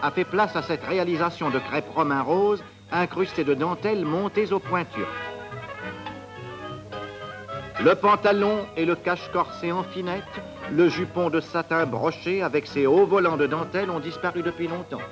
a 0.00 0.12
fait 0.12 0.24
place 0.24 0.54
à 0.54 0.62
cette 0.62 0.84
réalisation 0.84 1.50
de 1.50 1.58
crêpes 1.58 1.90
romain 1.92 2.22
rose 2.22 2.62
incrustés 2.92 3.44
de 3.44 3.54
dentelles 3.54 4.04
montées 4.04 4.52
aux 4.52 4.58
pointures. 4.58 5.08
Le 7.80 7.94
pantalon 7.94 8.66
et 8.76 8.84
le 8.84 8.96
cache-corset 8.96 9.70
en 9.70 9.84
finette, 9.84 10.24
le 10.72 10.88
jupon 10.88 11.30
de 11.30 11.40
satin 11.40 11.86
broché 11.86 12.42
avec 12.42 12.66
ses 12.66 12.86
hauts 12.86 13.06
volants 13.06 13.36
de 13.36 13.46
dentelle 13.46 13.90
ont 13.90 14.00
disparu 14.00 14.42
depuis 14.42 14.66
longtemps. 14.66 15.02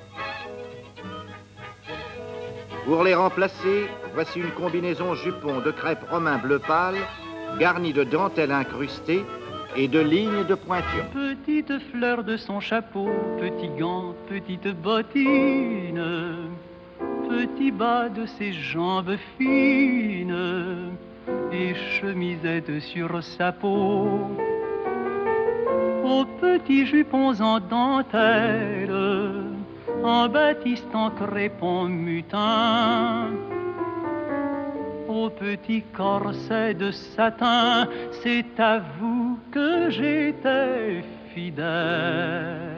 Pour 2.85 3.05
les 3.05 3.15
remplacer, 3.15 3.89
voici 4.15 4.41
une 4.41 4.51
combinaison 4.51 5.15
jupon 5.15 5.61
de 5.61 5.71
crêpe 5.71 6.09
romain 6.11 6.39
bleu 6.39 6.59
pâle, 6.59 6.97
garnie 7.59 7.93
de 7.93 8.05
dentelles 8.05 8.53
incrustées 8.53 9.25
et 9.77 9.89
de 9.89 10.01
lignes 10.01 10.45
de 10.45 10.55
pointure. 10.55 11.05
Petite 11.13 11.79
fleur 11.91 12.25
de 12.25 12.37
son 12.37 12.61
chapeau, 12.61 13.09
petit 13.39 13.69
gant, 13.79 14.15
petite 14.29 14.69
bottine 14.81 16.03
petit 17.29 17.71
bas 17.71 18.09
de 18.09 18.27
ses 18.27 18.53
jambes 18.53 19.17
fines 19.37 20.97
et 21.53 21.75
chemisette 21.75 22.81
sur 22.81 23.23
sa 23.23 23.53
peau. 23.53 24.09
Aux 26.05 26.25
petits 26.41 26.87
jupons 26.87 27.41
en 27.41 27.59
dentelle, 27.61 28.93
en 30.03 30.29
baptiste 30.29 30.95
en 30.95 31.11
crépon 31.11 31.85
mutin. 31.85 33.31
Aux 35.09 35.31
petits 35.31 35.85
corsets 35.97 36.75
de 36.75 36.91
satin, 36.91 37.89
c'est 38.23 38.61
à 38.61 38.79
vous 38.99 39.39
que 39.51 39.91
j'étais 39.91 41.03
fidèle. 41.35 42.76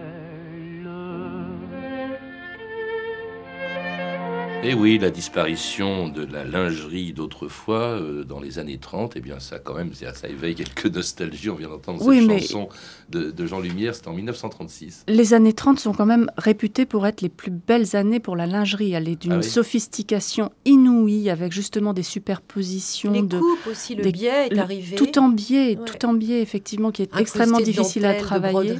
Et 4.64 4.74
oui, 4.74 4.98
la 4.98 5.10
disparition 5.10 6.08
de 6.08 6.24
la 6.24 6.44
lingerie 6.44 7.12
d'autrefois, 7.12 7.90
euh, 7.90 8.24
dans 8.24 8.40
les 8.40 8.58
années 8.58 8.78
30, 8.78 9.12
eh 9.14 9.20
bien, 9.20 9.38
ça, 9.38 9.60
quand 9.60 9.74
même, 9.74 9.92
ça, 9.94 10.28
éveille 10.28 10.56
quelques 10.56 10.86
nostalgies. 10.86 11.48
On 11.48 11.54
vient 11.54 11.68
d'entendre 11.68 12.02
cette 12.02 12.40
chanson 12.40 12.68
de, 13.08 13.46
Jean 13.46 13.60
Lumière, 13.60 13.94
c'était 13.94 14.08
en 14.08 14.14
1936. 14.14 15.04
Les 15.06 15.32
années 15.32 15.52
30 15.52 15.78
sont 15.78 15.92
quand 15.92 16.06
même 16.06 16.28
réputées 16.36 16.86
pour 16.86 17.06
être 17.06 17.20
les 17.20 17.28
plus 17.28 17.52
belles 17.52 17.94
années 17.94 18.18
pour 18.18 18.34
la 18.34 18.46
lingerie. 18.46 18.92
Elle 18.92 19.08
est 19.08 19.22
d'une 19.22 19.32
ah 19.34 19.42
sophistication 19.42 20.50
inouïe, 20.64 21.30
avec 21.30 21.52
justement 21.52 21.92
des 21.92 22.02
superpositions. 22.02 23.12
Les 23.12 23.22
de, 23.22 23.38
coupes 23.38 23.68
aussi, 23.70 23.94
le 23.94 24.10
biais 24.10 24.48
est 24.48 24.58
arrivé. 24.58 24.96
Tout 24.96 25.20
en 25.20 25.28
biais, 25.28 25.78
tout 25.86 26.04
en 26.04 26.14
biais, 26.14 26.42
effectivement, 26.42 26.90
qui 26.90 27.02
est 27.02 27.16
extrêmement 27.16 27.60
difficile 27.60 28.04
à 28.06 28.14
travailler 28.14 28.74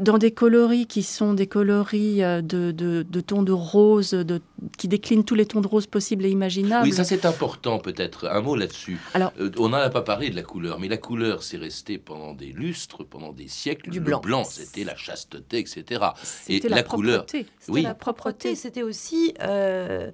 dans 0.00 0.18
des 0.18 0.30
coloris 0.30 0.86
qui 0.86 1.02
sont 1.02 1.34
des 1.34 1.46
coloris 1.46 2.22
euh, 2.22 2.40
de, 2.42 2.70
de, 2.72 3.20
tons 3.20 3.42
de 3.42 3.52
rose, 3.52 4.10
de, 4.10 4.40
qui 4.78 4.88
déclinent 4.88 5.24
tous 5.24 5.34
les 5.34 5.46
tons 5.46 5.60
de 5.60 5.66
rose 5.66 5.86
possibles 5.86 6.24
et 6.24 6.30
imaginables. 6.30 6.86
Oui, 6.86 6.92
ça 6.92 7.04
c'est 7.04 7.24
important 7.26 7.78
peut-être. 7.78 8.28
Un 8.28 8.40
mot 8.40 8.56
là-dessus. 8.56 8.98
Alors, 9.14 9.32
euh, 9.40 9.50
on 9.58 9.70
n'en 9.70 9.78
a 9.78 9.90
pas 9.90 10.02
parlé 10.02 10.30
de 10.30 10.36
la 10.36 10.42
couleur, 10.42 10.78
mais 10.78 10.88
la 10.88 10.96
couleur 10.96 11.42
c'est 11.42 11.56
resté 11.56 11.98
pendant 11.98 12.34
des 12.34 12.52
lustres, 12.52 13.04
pendant 13.04 13.32
des 13.32 13.48
siècles. 13.48 13.90
Du 13.90 14.00
blanc. 14.00 14.20
Le 14.22 14.28
blanc, 14.28 14.44
c'était 14.44 14.84
la 14.84 14.96
chasteté, 14.96 15.58
etc. 15.58 16.04
Et 16.48 16.60
la, 16.60 16.82
couleur, 16.82 17.26
oui. 17.68 17.82
la 17.82 17.94
propreté. 17.94 18.54
C'était 18.54 18.82
aussi 18.82 19.34
euh, 19.40 20.10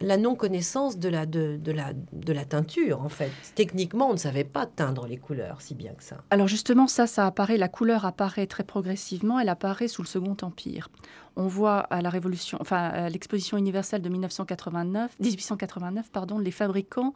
la 0.00 0.16
non-connaissance 0.16 0.98
de 0.98 1.08
la, 1.08 1.26
de, 1.26 1.58
la, 1.72 1.92
de 2.12 2.32
la 2.32 2.44
teinture, 2.44 3.02
en 3.02 3.08
fait. 3.08 3.30
Techniquement, 3.54 4.10
on 4.10 4.12
ne 4.12 4.18
savait 4.18 4.44
pas 4.44 4.66
teindre 4.66 5.06
les 5.06 5.16
couleurs 5.16 5.62
si 5.62 5.74
bien 5.74 5.92
que 5.94 6.04
ça. 6.04 6.18
Alors 6.30 6.48
justement, 6.48 6.86
ça, 6.86 7.06
ça 7.06 7.26
apparaît, 7.26 7.56
la 7.56 7.68
couleur 7.68 8.04
apparaît 8.04 8.46
très 8.46 8.64
progressivement, 8.64 9.38
elle 9.40 9.48
apparaît 9.48 9.88
sous 9.88 10.02
le 10.02 10.08
Second 10.08 10.36
Empire 10.42 10.88
on 11.36 11.46
voit 11.46 11.80
à 11.80 12.00
la 12.00 12.10
révolution, 12.10 12.58
enfin 12.60 12.78
à 12.78 13.08
l'exposition 13.08 13.58
universelle 13.58 14.02
de 14.02 14.08
1989, 14.08 15.16
1889, 15.20 16.10
pardon, 16.10 16.38
les 16.38 16.50
fabricants 16.50 17.12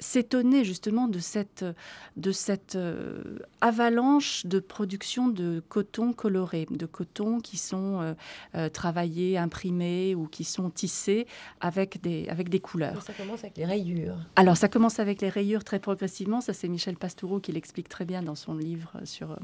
s'étonner 0.00 0.64
justement 0.64 1.08
de 1.08 1.18
cette, 1.18 1.64
de 2.16 2.32
cette 2.32 2.76
euh, 2.76 3.38
avalanche 3.60 4.46
de 4.46 4.60
production 4.60 5.28
de 5.28 5.62
coton 5.68 6.12
coloré, 6.12 6.66
de 6.70 6.86
coton 6.86 7.40
qui 7.40 7.56
sont 7.56 8.00
euh, 8.00 8.14
euh, 8.54 8.68
travaillés, 8.68 9.36
imprimés 9.36 10.14
ou 10.14 10.26
qui 10.26 10.44
sont 10.44 10.70
tissés 10.70 11.26
avec 11.60 12.00
des, 12.00 12.28
avec 12.28 12.48
des 12.48 12.60
couleurs. 12.60 13.02
ça 13.02 13.12
commence 13.12 13.40
avec 13.40 13.56
les 13.56 13.66
rayures. 13.66 14.16
Alors, 14.36 14.56
ça 14.56 14.68
commence 14.68 14.98
avec 14.98 15.20
les 15.20 15.28
rayures 15.28 15.64
très 15.64 15.78
progressivement. 15.78 16.40
Ça, 16.40 16.52
c'est 16.52 16.68
Michel 16.68 16.96
Pastoureau 16.96 17.40
qui 17.40 17.52
l'explique 17.52 17.88
très 17.88 18.04
bien 18.04 18.22
dans 18.22 18.34
son 18.34 18.54
livre 18.54 18.92
sur 19.04 19.36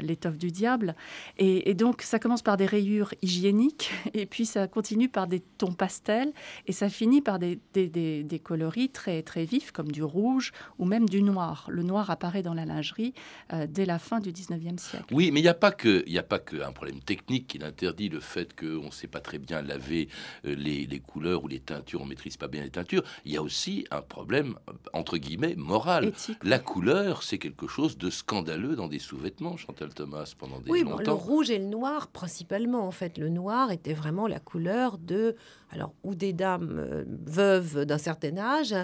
l'étoffe 0.00 0.38
du 0.38 0.50
diable. 0.50 0.94
Et, 1.38 1.70
et, 1.70 1.74
donc, 1.74 2.02
ça 2.02 2.18
commence 2.18 2.42
par 2.42 2.56
des 2.56 2.66
rayures 2.66 3.14
hygiéniques, 3.22 3.41
et 4.14 4.26
puis 4.26 4.46
ça 4.46 4.68
continue 4.68 5.08
par 5.08 5.26
des 5.26 5.40
tons 5.40 5.72
pastels, 5.72 6.32
et 6.66 6.72
ça 6.72 6.88
finit 6.88 7.20
par 7.20 7.38
des, 7.38 7.58
des, 7.74 7.88
des, 7.88 8.22
des 8.22 8.38
coloris 8.38 8.90
très, 8.90 9.22
très 9.22 9.44
vifs, 9.44 9.72
comme 9.72 9.90
du 9.90 10.02
rouge 10.02 10.52
ou 10.78 10.84
même 10.84 11.08
du 11.08 11.22
noir. 11.22 11.66
Le 11.68 11.82
noir 11.82 12.10
apparaît 12.10 12.42
dans 12.42 12.54
la 12.54 12.64
lingerie 12.64 13.14
euh, 13.52 13.66
dès 13.68 13.86
la 13.86 13.98
fin 13.98 14.20
du 14.20 14.32
19e 14.32 14.78
siècle. 14.78 15.04
Oui, 15.12 15.30
mais 15.32 15.40
il 15.40 15.44
n'y 15.44 15.48
a 15.48 15.54
pas 15.54 15.72
que, 15.72 16.04
il 16.06 16.18
a 16.18 16.22
pas 16.22 16.38
qu'un 16.38 16.72
problème 16.72 17.00
technique 17.00 17.46
qui 17.48 17.62
interdit 17.62 18.08
le 18.08 18.20
fait 18.20 18.54
qu'on 18.58 18.86
ne 18.86 18.90
sait 18.90 19.06
pas 19.06 19.20
très 19.20 19.38
bien 19.38 19.62
laver 19.62 20.08
euh, 20.44 20.54
les, 20.54 20.86
les, 20.86 21.00
couleurs 21.00 21.44
ou 21.44 21.48
les 21.48 21.60
teintures, 21.60 22.02
on 22.02 22.06
maîtrise 22.06 22.36
pas 22.36 22.48
bien 22.48 22.62
les 22.62 22.70
teintures. 22.70 23.02
Il 23.24 23.32
y 23.32 23.36
a 23.36 23.42
aussi 23.42 23.86
un 23.90 24.02
problème 24.02 24.56
entre 24.92 25.16
guillemets 25.16 25.54
moral. 25.56 26.06
Éthique. 26.06 26.38
La 26.42 26.58
couleur, 26.58 27.22
c'est 27.22 27.38
quelque 27.38 27.66
chose 27.66 27.96
de 27.98 28.10
scandaleux 28.10 28.76
dans 28.76 28.88
des 28.88 28.98
sous-vêtements, 28.98 29.56
Chantal 29.56 29.94
Thomas, 29.94 30.34
pendant 30.38 30.60
des 30.60 30.70
oui, 30.70 30.82
longtemps. 30.82 30.96
Bon, 30.96 31.02
le 31.04 31.12
rouge 31.12 31.50
et 31.50 31.58
le 31.58 31.66
noir 31.66 32.08
principalement. 32.08 32.86
En 32.86 32.90
fait, 32.90 33.18
le 33.18 33.28
noir 33.32 33.70
était 33.70 33.94
vraiment 33.94 34.26
la 34.26 34.40
couleur 34.40 34.98
de, 34.98 35.36
alors 35.70 35.94
ou 36.02 36.14
des 36.14 36.32
dames 36.32 36.78
euh, 36.78 37.04
veuves 37.06 37.84
d'un 37.84 37.98
certain 37.98 38.36
âge, 38.36 38.74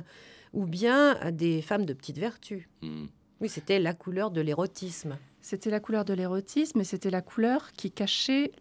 ou 0.52 0.66
bien 0.66 1.30
des 1.30 1.62
femmes 1.62 1.84
de 1.84 1.92
petite 1.92 2.18
vertu. 2.18 2.68
Hmm. 2.82 3.06
Oui, 3.40 3.48
c'était 3.48 3.78
la 3.78 3.94
couleur 3.94 4.30
de 4.30 4.40
l'érotisme. 4.40 5.16
C'était 5.40 5.70
la 5.70 5.80
couleur 5.80 6.04
de 6.04 6.14
l'érotisme 6.14 6.80
et 6.80 6.84
c'était 6.84 7.10
la 7.10 7.22
couleur 7.22 7.72
qui 7.72 7.90
cachait 7.90 8.52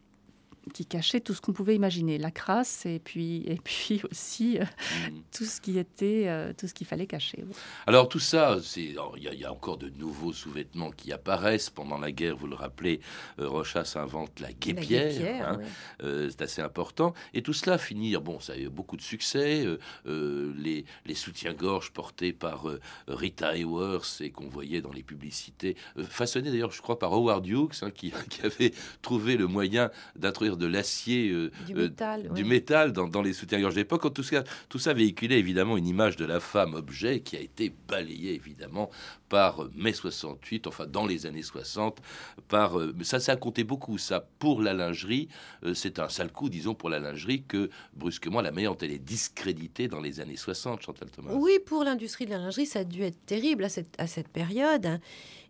qui 0.73 0.86
cachait 0.86 1.19
tout 1.21 1.34
ce 1.34 1.41
qu'on 1.41 1.53
pouvait 1.53 1.75
imaginer, 1.75 2.17
la 2.17 2.32
crasse 2.32 2.86
et 2.86 2.99
puis 2.99 3.43
et 3.47 3.58
puis 3.63 4.01
aussi 4.12 4.60
euh, 4.60 4.65
Hmm. 5.10 5.19
tout 5.36 5.45
ce 5.45 5.60
qui 5.62 5.77
était 5.77 6.23
euh, 6.27 6.53
tout 6.58 6.67
ce 6.67 6.73
qu'il 6.73 6.88
fallait 6.88 7.08
cacher. 7.08 7.43
oui. 7.47 7.53
Alors 7.86 8.08
tout 8.10 8.19
ça, 8.19 8.58
c'est 8.63 8.82
il 8.84 8.93
y, 8.93 9.27
a- 9.27 9.34
il 9.34 9.39
y 9.39 9.45
a 9.45 9.51
encore 9.51 9.77
de 9.77 9.89
nouveaux 9.89 10.34
sous-vêtements 10.34 10.91
qui 10.91 11.12
apparaissent 11.13 11.69
pendant 11.69 11.97
la 11.97 12.12
guerre. 12.12 12.36
Vous 12.36 12.47
le 12.47 12.56
rappelez, 12.56 12.99
euh, 13.39 13.47
Rochas 13.47 13.93
invente 13.95 14.39
la 14.39 14.51
guépière. 14.53 15.10
guépière, 15.12 15.49
hein. 15.49 15.60
Euh, 16.03 16.30
c'est 16.30 16.41
assez 16.41 16.62
important. 16.62 17.13
Et 17.34 17.41
tout 17.41 17.53
cela 17.53 17.77
finit, 17.77 18.15
bon, 18.17 18.39
ça 18.39 18.53
a 18.53 18.58
eu 18.58 18.69
beaucoup 18.69 18.97
de 18.97 19.01
succès. 19.01 19.65
les, 20.06 20.86
les 21.06 21.15
soutiens-gorge 21.15 21.91
portés 21.91 22.34
par 22.34 22.65
Rita 23.08 23.56
Hayworth 23.56 24.21
et 24.21 24.32
qu'on 24.32 24.47
voyait 24.49 24.82
dans 24.82 24.91
les 24.91 25.03
publicités, 25.03 25.75
façonnés 26.10 26.49
d'ailleurs, 26.51 26.71
je 26.71 26.82
crois, 26.82 26.99
par 26.99 27.13
Howard 27.13 27.45
Hughes, 27.45 27.71
hein, 27.82 27.91
qui, 27.91 28.12
qui 28.30 28.41
avait 28.41 28.73
trouvé 29.01 29.38
le 29.38 29.47
moyen 29.47 29.89
d'introduire 30.15 30.57
de 30.58 30.65
l'acier, 30.67 31.30
euh, 31.30 31.52
Du 31.67 31.76
euh, 31.76 31.84
métal. 31.89 32.24
du 32.34 32.43
oui. 32.43 32.48
métal 32.50 32.91
dans, 32.93 33.08
dans 33.08 33.22
les 33.22 33.34
soutiens-gorge 33.34 33.76
d'époque. 33.76 34.06
En 34.06 34.10
tout 34.10 34.24
cas, 34.24 34.43
tout 34.70 34.80
ça 34.80 34.93
véhiculait 34.93 35.39
évidemment 35.39 35.78
une 35.78 35.88
image 35.88 36.15
de 36.17 36.26
la 36.26 36.39
femme 36.39 36.74
objet 36.74 37.22
qui 37.22 37.36
a 37.38 37.39
été 37.39 37.74
balayée 37.88 38.34
évidemment 38.34 38.89
par 39.30 39.63
euh, 39.63 39.72
mai 39.76 39.93
68, 39.93 40.67
enfin 40.67 40.86
dans 40.88 41.06
les 41.06 41.26
années 41.26 41.41
60, 41.43 42.00
par 42.48 42.78
ça, 43.02 43.20
ça 43.20 43.34
a 43.34 43.36
compté 43.36 43.63
beaucoup. 43.63 43.98
Ça 43.98 44.28
pour 44.39 44.62
la 44.62 44.74
lingerie, 44.74 45.28
c'est 45.74 46.00
un 46.00 46.10
sale 46.10 46.32
coup, 46.32 46.50
disons 46.50 46.74
pour 46.76 46.89
la 46.89 47.00
lingerie 47.00 47.43
que 47.48 47.70
brusquement 47.93 48.41
la 48.41 48.52
meilleure 48.52 48.78
elle 48.82 48.91
est 48.91 49.00
discréditée 49.00 49.88
dans 49.88 50.02
les 50.02 50.20
années 50.20 50.36
60, 50.38 50.82
Chantal 50.82 51.10
Thomas. 51.10 51.32
Oui, 51.34 51.54
pour 51.65 51.84
l'industrie 51.84 52.26
de 52.26 52.32
la 52.32 52.38
lingerie, 52.38 52.65
ça 52.65 52.80
a 52.80 52.84
dû 52.84 53.02
être 53.04 53.26
terrible 53.26 53.63
à 53.63 53.70
cette, 53.70 53.93
à 53.98 54.08
cette 54.08 54.28
période. 54.28 55.00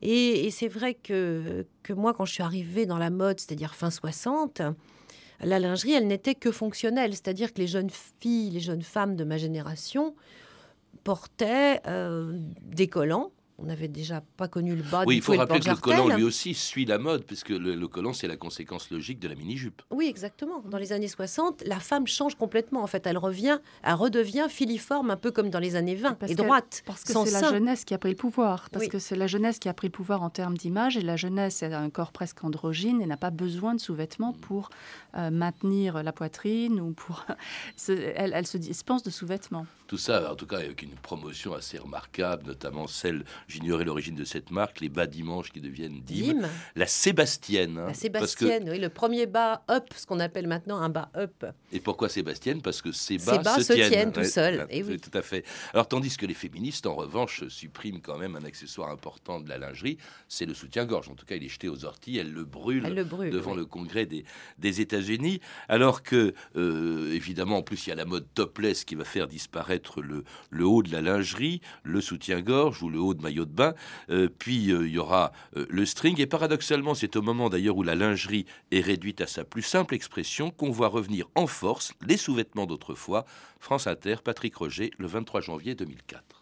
Et, 0.01 0.45
et 0.45 0.51
c'est 0.51 0.67
vrai 0.67 0.93
que, 0.93 1.65
que 1.83 1.93
moi, 1.93 2.13
quand 2.13 2.25
je 2.25 2.33
suis 2.33 2.43
arrivée 2.43 2.85
dans 2.85 2.97
la 2.97 3.09
mode, 3.09 3.39
c'est-à-dire 3.39 3.75
fin 3.75 3.89
60, 3.89 4.61
la 5.41 5.59
lingerie, 5.59 5.93
elle 5.93 6.07
n'était 6.07 6.35
que 6.35 6.51
fonctionnelle. 6.51 7.13
C'est-à-dire 7.13 7.53
que 7.53 7.59
les 7.59 7.67
jeunes 7.67 7.89
filles, 7.89 8.51
les 8.51 8.59
jeunes 8.59 8.81
femmes 8.81 9.15
de 9.15 9.23
ma 9.23 9.37
génération 9.37 10.15
portaient 11.03 11.81
euh, 11.87 12.37
des 12.63 12.87
collants. 12.87 13.31
On 13.59 13.65
n'avait 13.65 13.87
déjà 13.87 14.21
pas 14.37 14.47
connu 14.47 14.75
le 14.75 14.83
bas 14.83 15.03
Oui, 15.07 15.15
du 15.15 15.19
il 15.19 15.23
faut 15.23 15.33
et 15.33 15.37
le 15.37 15.41
rappeler 15.41 15.59
que 15.61 15.69
le 15.69 15.75
collant 15.77 16.07
lui 16.09 16.23
aussi 16.23 16.53
suit 16.53 16.85
la 16.85 16.99
mode, 16.99 17.23
puisque 17.23 17.49
le, 17.49 17.73
le 17.73 17.87
collant 17.87 18.13
c'est 18.13 18.27
la 18.27 18.37
conséquence 18.37 18.91
logique 18.91 19.19
de 19.19 19.27
la 19.27 19.33
mini-jupe. 19.33 19.81
Oui, 19.89 20.05
exactement. 20.07 20.61
Dans 20.69 20.77
les 20.77 20.93
années 20.93 21.07
60, 21.07 21.63
la 21.65 21.79
femme 21.79 22.05
change 22.05 22.35
complètement. 22.35 22.83
En 22.83 22.87
fait, 22.87 23.07
elle 23.07 23.17
revient, 23.17 23.59
elle 23.83 23.95
redevient 23.95 24.45
filiforme, 24.47 25.09
un 25.09 25.17
peu 25.17 25.31
comme 25.31 25.49
dans 25.49 25.57
les 25.59 25.75
années 25.75 25.95
20, 25.95 26.13
Parce 26.13 26.31
et 26.31 26.35
que- 26.35 26.41
droite. 26.43 26.83
Parce 26.85 27.03
que 27.03 27.13
c'est 27.13 27.31
la 27.31 27.49
jeunesse 27.49 27.83
qui 27.83 27.95
a 27.95 27.97
pris 27.97 28.11
le 28.11 28.15
pouvoir. 28.15 28.69
Parce 28.69 28.85
Oui. 28.85 28.89
que 28.89 28.99
c'est 28.99 29.15
la 29.15 29.27
jeunesse 29.27 29.57
qui 29.57 29.69
a 29.69 29.73
pris 29.73 29.87
le 29.87 29.91
pouvoir 29.91 30.21
en 30.21 30.29
termes 30.29 30.55
d'image. 30.57 30.95
Et 30.95 31.01
la 31.01 31.15
jeunesse 31.15 31.63
a 31.63 31.79
un 31.79 31.89
corps 31.89 32.11
presque 32.11 32.43
androgyne 32.43 33.01
et 33.01 33.07
n'a 33.07 33.17
pas 33.17 33.31
besoin 33.31 33.73
de 33.73 33.79
sous-vêtements 33.79 34.33
pour 34.33 34.69
euh, 35.17 35.31
maintenir 35.31 36.03
la 36.03 36.11
poitrine 36.13 36.79
ou 36.79 36.91
pour. 36.91 37.25
elle, 37.89 38.33
elle 38.35 38.45
se 38.47 38.57
dispense 38.57 39.01
de 39.01 39.09
sous-vêtements. 39.09 39.65
Tout 39.87 39.97
ça, 39.97 40.31
en 40.31 40.35
tout 40.35 40.45
cas, 40.45 40.57
avec 40.57 40.81
une 40.83 40.91
promotion 40.91 41.53
assez 41.53 41.77
remarquable, 41.77 42.43
notamment 42.45 42.87
celle, 42.87 43.23
j'ignorais 43.47 43.85
l'origine 43.85 44.15
de 44.15 44.23
cette 44.25 44.51
marque, 44.51 44.79
les 44.81 44.89
bas 44.89 45.07
dimanches 45.07 45.51
qui 45.51 45.61
deviennent 45.61 46.01
Dim. 46.01 46.33
Dim. 46.41 46.47
La 46.75 46.85
Sébastienne. 46.85 47.77
hein, 47.77 47.85
La 47.87 47.91
que- 47.93 47.97
Sébastienne, 47.97 48.69
oui, 48.69 48.79
le 48.79 48.89
premier 48.89 49.25
bas 49.25 49.63
up, 49.71 49.85
ce 49.95 50.05
qu'on 50.05 50.19
appelle 50.19 50.47
maintenant 50.47 50.77
un 50.79 50.89
bas 50.89 51.09
up. 51.15 51.45
et 51.71 51.79
pourquoi 51.79 52.09
Sébastienne? 52.09 52.61
Parce 52.61 52.81
que 52.81 52.91
ces 52.91 53.17
Ces 53.19 53.39
bas, 53.39 53.55
se, 53.57 53.63
se 53.63 53.73
tiennent. 53.73 53.89
tiennent 53.91 54.11
tout 54.11 54.23
seuls, 54.23 54.67
ouais, 54.69 54.83
oui. 54.83 54.99
Tout 54.99 55.15
à 55.17 55.21
fait. 55.21 55.45
Alors, 55.73 55.87
tandis 55.87 56.15
que 56.17 56.25
les 56.25 56.33
féministes, 56.33 56.85
en 56.85 56.95
revanche, 56.95 57.47
suppriment 57.47 58.01
quand 58.01 58.17
même 58.17 58.35
un 58.35 58.43
accessoire 58.43 58.89
important 58.89 59.39
de 59.39 59.47
la 59.49 59.57
lingerie, 59.57 59.97
c'est 60.27 60.45
le 60.45 60.53
soutien-gorge. 60.53 61.09
En 61.09 61.15
tout 61.15 61.25
cas, 61.25 61.35
il 61.35 61.43
est 61.43 61.49
jeté 61.49 61.69
aux 61.69 61.85
orties, 61.85 62.13
le 62.15 62.19
Elle 62.19 62.33
le 62.33 62.43
brûle. 63.03 63.31
devant 63.31 63.51
oui. 63.51 63.57
le 63.57 63.65
congrès 63.65 64.05
des, 64.05 64.25
des 64.57 64.81
États-Unis, 64.81 65.39
alors 65.69 66.03
que, 66.03 66.33
euh, 66.55 67.13
évidemment, 67.13 67.57
en 67.57 67.61
plus, 67.63 67.85
il 67.87 67.89
y 67.89 67.93
a 67.93 67.95
la 67.95 68.05
mode 68.05 68.25
topless 68.33 68.83
qui 68.83 68.95
va 68.95 69.03
faire 69.05 69.27
disparaître 69.27 70.01
le, 70.01 70.23
le 70.49 70.65
haut 70.65 70.83
de 70.83 70.91
la 70.91 71.01
lingerie, 71.01 71.61
le 71.83 72.01
soutien-gorge 72.01 72.83
ou 72.83 72.89
le 72.89 72.99
haut 72.99 73.13
de 73.13 73.21
maillot 73.21 73.36
de 73.45 73.51
bain, 73.51 73.73
Euh, 74.09 74.29
puis 74.39 74.71
euh, 74.71 74.87
il 74.87 74.93
y 74.93 74.99
aura 74.99 75.31
euh, 75.55 75.65
le 75.69 75.85
string, 75.85 76.19
et 76.21 76.25
paradoxalement, 76.25 76.95
c'est 76.95 77.15
au 77.15 77.21
moment 77.21 77.49
d'ailleurs 77.49 77.77
où 77.77 77.83
la 77.83 77.95
lingerie 77.95 78.45
est 78.71 78.81
réduite 78.81 79.21
à 79.21 79.27
sa 79.27 79.43
plus 79.43 79.61
simple 79.61 79.95
expression 79.95 80.51
qu'on 80.51 80.71
voit 80.71 80.87
revenir 80.87 81.27
en 81.35 81.47
force 81.47 81.93
les 82.05 82.17
sous-vêtements 82.17 82.65
d'autrefois. 82.65 83.25
France 83.59 83.87
Inter, 83.87 84.17
Patrick 84.23 84.55
Roger, 84.55 84.91
le 84.97 85.07
23 85.07 85.41
janvier 85.41 85.75
2004. 85.75 86.36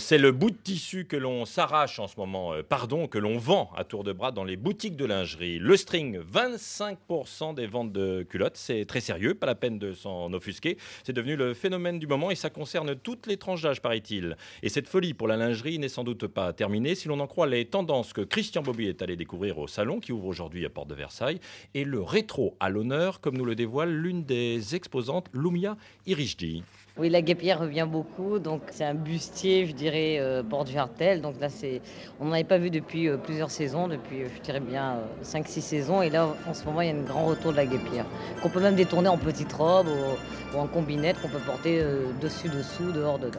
C'est 0.00 0.16
le 0.16 0.30
bout 0.30 0.50
de 0.50 0.56
tissu 0.56 1.06
que 1.06 1.16
l'on 1.16 1.44
s'arrache 1.44 1.98
en 1.98 2.06
ce 2.06 2.14
moment, 2.16 2.54
euh, 2.54 2.62
pardon, 2.62 3.08
que 3.08 3.18
l'on 3.18 3.36
vend 3.36 3.68
à 3.76 3.82
tour 3.82 4.04
de 4.04 4.12
bras 4.12 4.30
dans 4.30 4.44
les 4.44 4.56
boutiques 4.56 4.96
de 4.96 5.04
lingerie. 5.04 5.58
Le 5.58 5.76
string, 5.76 6.20
25% 6.20 7.52
des 7.54 7.66
ventes 7.66 7.92
de 7.92 8.22
culottes, 8.22 8.56
c'est 8.56 8.84
très 8.84 9.00
sérieux, 9.00 9.34
pas 9.34 9.46
la 9.46 9.56
peine 9.56 9.76
de 9.80 9.92
s'en 9.92 10.32
offusquer. 10.32 10.78
C'est 11.02 11.12
devenu 11.12 11.34
le 11.34 11.52
phénomène 11.52 11.98
du 11.98 12.06
moment 12.06 12.30
et 12.30 12.36
ça 12.36 12.48
concerne 12.48 12.94
toutes 12.94 13.26
les 13.26 13.38
tranches 13.38 13.62
d'âge, 13.62 13.82
paraît-il. 13.82 14.36
Et 14.62 14.68
cette 14.68 14.86
folie 14.86 15.14
pour 15.14 15.26
la 15.26 15.36
lingerie 15.36 15.80
n'est 15.80 15.88
sans 15.88 16.04
doute 16.04 16.28
pas 16.28 16.52
terminée 16.52 16.94
si 16.94 17.08
l'on 17.08 17.18
en 17.18 17.26
croit 17.26 17.48
les 17.48 17.64
tendances 17.64 18.12
que 18.12 18.20
Christian 18.20 18.62
Bobby 18.62 18.86
est 18.86 19.02
allé 19.02 19.16
découvrir 19.16 19.58
au 19.58 19.66
salon 19.66 19.98
qui 19.98 20.12
ouvre 20.12 20.26
aujourd'hui 20.26 20.64
à 20.64 20.70
Porte 20.70 20.88
de 20.88 20.94
Versailles 20.94 21.40
et 21.74 21.82
le 21.82 22.00
rétro 22.00 22.56
à 22.60 22.70
l'honneur, 22.70 23.20
comme 23.20 23.36
nous 23.36 23.44
le 23.44 23.56
dévoile 23.56 23.92
l'une 23.92 24.24
des 24.24 24.76
exposantes, 24.76 25.26
Lumia 25.34 25.76
Irijdi. 26.06 26.62
Oui, 26.98 27.10
la 27.10 27.22
guépière 27.22 27.60
revient 27.60 27.86
beaucoup, 27.88 28.40
donc 28.40 28.62
c'est 28.72 28.84
un 28.84 28.94
bustier, 28.94 29.66
je 29.66 29.72
dirais, 29.72 30.16
euh, 30.18 30.42
porte-jartel. 30.42 31.20
Donc 31.20 31.36
là, 31.40 31.48
c'est, 31.48 31.80
on 32.18 32.24
n'en 32.24 32.32
avait 32.32 32.42
pas 32.42 32.58
vu 32.58 32.70
depuis 32.70 33.08
euh, 33.08 33.16
plusieurs 33.16 33.52
saisons, 33.52 33.86
depuis, 33.86 34.22
euh, 34.22 34.28
je 34.34 34.40
dirais 34.40 34.58
bien, 34.58 34.96
5-6 35.22 35.60
saisons. 35.60 36.02
Et 36.02 36.10
là, 36.10 36.34
en 36.48 36.54
ce 36.54 36.64
moment, 36.64 36.80
il 36.80 36.88
y 36.88 36.90
a 36.90 36.94
un 36.94 37.02
grand 37.02 37.26
retour 37.26 37.52
de 37.52 37.56
la 37.56 37.66
guépière, 37.66 38.04
qu'on 38.42 38.48
peut 38.48 38.60
même 38.60 38.74
détourner 38.74 39.08
en 39.08 39.16
petite 39.16 39.52
robe 39.52 39.86
ou, 39.86 40.58
en 40.58 40.66
combinette, 40.66 41.20
qu'on 41.22 41.28
peut 41.28 41.38
porter 41.38 41.78
euh, 41.80 42.06
dessus-dessous, 42.20 42.90
dehors, 42.90 43.20
dedans. 43.20 43.38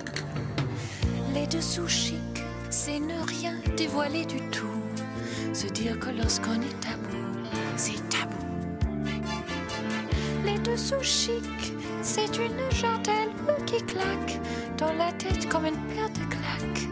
Les 1.34 1.46
dessous 1.46 1.90
chics, 1.90 2.16
c'est 2.70 3.00
ne 3.00 3.28
rien 3.28 3.56
dévoiler 3.76 4.26
du 4.26 4.40
tout. 4.52 4.68
Se 5.52 5.68
dire 5.68 6.00
que 6.00 6.12
lorsqu'on 6.12 6.62
est 6.62 6.80
tabou, 6.80 7.18
c'est 7.76 8.08
tabou. 8.08 8.39
Dessous 10.64 11.02
chics, 11.02 11.74
c'est 12.02 12.38
une 12.38 12.60
jartelle 12.72 13.30
qui 13.66 13.82
claque 13.84 14.40
dans 14.78 14.92
la 14.94 15.12
tête 15.14 15.48
comme 15.48 15.66
une 15.66 15.78
paire 15.88 16.10
de 16.10 16.26
claques. 16.30 16.88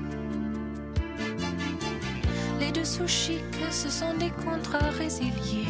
Les 2.60 2.72
dessous 2.72 3.08
chics, 3.08 3.44
ce 3.70 3.90
sont 3.90 4.14
des 4.14 4.32
contrats 4.32 4.90
résiliés 4.92 5.68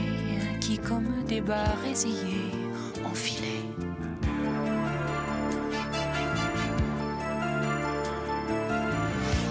qui, 0.62 0.78
comme 0.78 1.24
des 1.28 1.42
bas 1.42 1.74
résillés, 1.84 2.52
ont 3.04 3.16
filé. 3.16 3.62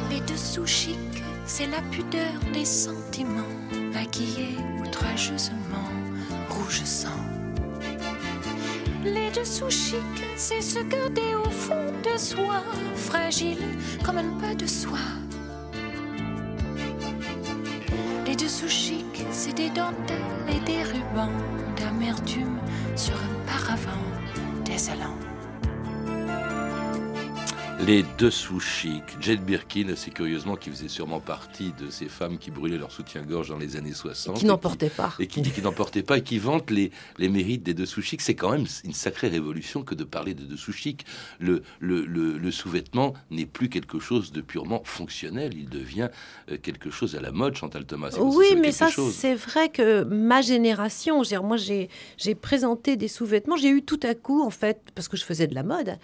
Les 0.08 0.20
dessous 0.20 0.66
chics, 0.66 1.22
c'est 1.46 1.66
la 1.66 1.80
pudeur 1.90 2.40
des 2.52 2.64
sentiments, 2.64 3.54
maquillés 3.92 4.56
outrageusement, 4.80 5.90
rouge 6.48 6.84
sang. 6.84 7.35
Les 9.36 9.42
dessous 9.42 9.70
chics, 9.70 10.24
c'est 10.34 10.62
se 10.62 10.78
garder 10.78 11.34
au 11.34 11.50
fond 11.50 11.92
de 12.02 12.18
soi, 12.18 12.62
fragile 12.94 13.58
comme 14.02 14.16
un 14.16 14.30
pas 14.40 14.54
de 14.54 14.64
soie. 14.64 15.10
Les 18.24 18.34
dessous 18.34 18.68
chics, 18.68 19.26
c'est 19.30 19.52
des 19.52 19.68
dentelles 19.68 20.16
et 20.48 20.58
des 20.60 20.82
rubans 20.84 21.28
d'amertume 21.76 22.58
sur 22.94 23.14
un 23.14 23.46
paravent 23.46 23.90
désolant. 24.64 25.18
Les 27.84 28.04
dessous 28.16 28.58
chics. 28.58 29.02
Jane 29.20 29.44
Birkin, 29.44 29.92
c'est 29.96 30.10
curieusement 30.10 30.56
qui 30.56 30.70
faisait 30.70 30.88
sûrement 30.88 31.20
partie 31.20 31.72
de 31.78 31.90
ces 31.90 32.06
femmes 32.06 32.38
qui 32.38 32.50
brûlaient 32.50 32.78
leur 32.78 32.90
soutien-gorge 32.90 33.50
dans 33.50 33.58
les 33.58 33.76
années 33.76 33.92
60. 33.92 34.38
Qui 34.38 34.46
n'en 34.46 34.56
portaient 34.56 34.88
pas. 34.88 35.12
Et 35.18 35.26
qui, 35.26 35.42
qui 35.42 35.60
n'en 35.60 35.72
portaient 35.72 36.02
pas 36.02 36.16
et 36.16 36.22
qui 36.22 36.38
vantent 36.38 36.70
les, 36.70 36.90
les 37.18 37.28
mérites 37.28 37.62
des 37.62 37.74
dessous 37.74 38.00
chics. 38.00 38.22
C'est 38.22 38.34
quand 38.34 38.50
même 38.50 38.64
une 38.84 38.94
sacrée 38.94 39.28
révolution 39.28 39.82
que 39.82 39.94
de 39.94 40.04
parler 40.04 40.32
de 40.32 40.44
dessous 40.44 40.72
chics. 40.72 41.04
Le, 41.38 41.62
le, 41.78 42.06
le, 42.06 42.38
le 42.38 42.50
sous-vêtement 42.50 43.12
n'est 43.30 43.46
plus 43.46 43.68
quelque 43.68 44.00
chose 44.00 44.32
de 44.32 44.40
purement 44.40 44.80
fonctionnel. 44.84 45.52
Il 45.54 45.68
devient 45.68 46.08
euh, 46.50 46.56
quelque 46.56 46.90
chose 46.90 47.14
à 47.14 47.20
la 47.20 47.30
mode, 47.30 47.56
Chantal 47.56 47.84
Thomas. 47.84 48.16
Oui, 48.18 48.56
mais 48.58 48.72
ça, 48.72 48.88
c'est 49.12 49.34
vrai 49.34 49.68
que 49.68 50.02
ma 50.04 50.40
génération, 50.40 51.22
moi, 51.42 51.58
j'ai 51.58 52.34
présenté 52.40 52.96
des 52.96 53.08
sous-vêtements. 53.08 53.56
J'ai 53.56 53.70
eu 53.70 53.82
tout 53.82 54.00
à 54.02 54.14
coup, 54.14 54.42
en 54.42 54.50
fait, 54.50 54.80
parce 54.94 55.08
que 55.08 55.18
je 55.18 55.24
faisais 55.24 55.46
de 55.46 55.54
la 55.54 55.62
mode, 55.62 55.98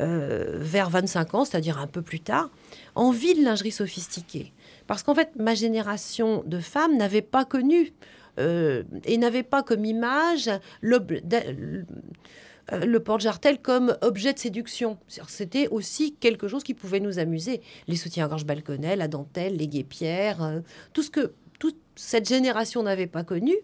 euh, 0.00 0.56
vers 0.56 0.88
25 0.88 1.34
ans, 1.34 1.44
c'est-à-dire 1.44 1.78
un 1.78 1.86
peu 1.86 2.00
plus 2.00 2.20
tard, 2.20 2.48
envie 2.94 3.34
de 3.34 3.44
lingerie 3.44 3.70
sophistiquée. 3.70 4.52
Parce 4.86 5.02
qu'en 5.02 5.14
fait, 5.14 5.30
ma 5.36 5.54
génération 5.54 6.42
de 6.46 6.58
femmes 6.58 6.96
n'avait 6.96 7.22
pas 7.22 7.44
connu 7.44 7.92
euh, 8.38 8.82
et 9.04 9.18
n'avait 9.18 9.42
pas 9.42 9.62
comme 9.62 9.84
image 9.84 10.50
le, 10.80 11.00
euh, 11.02 12.84
le 12.86 13.00
porte-jartel 13.00 13.58
comme 13.58 13.96
objet 14.00 14.32
de 14.32 14.38
séduction. 14.38 14.96
C'était 15.28 15.68
aussi 15.68 16.14
quelque 16.14 16.48
chose 16.48 16.62
qui 16.62 16.72
pouvait 16.72 17.00
nous 17.00 17.18
amuser. 17.18 17.60
Les 17.86 17.96
soutiens-gorge 17.96 18.46
balconnets, 18.46 18.96
la 18.96 19.08
dentelle, 19.08 19.56
les 19.56 19.68
guépières, 19.68 20.62
tout 20.94 21.02
ce 21.02 21.10
que 21.10 21.34
toute 21.58 21.76
cette 21.94 22.26
génération 22.26 22.82
n'avait 22.82 23.06
pas 23.06 23.22
connu. 23.22 23.54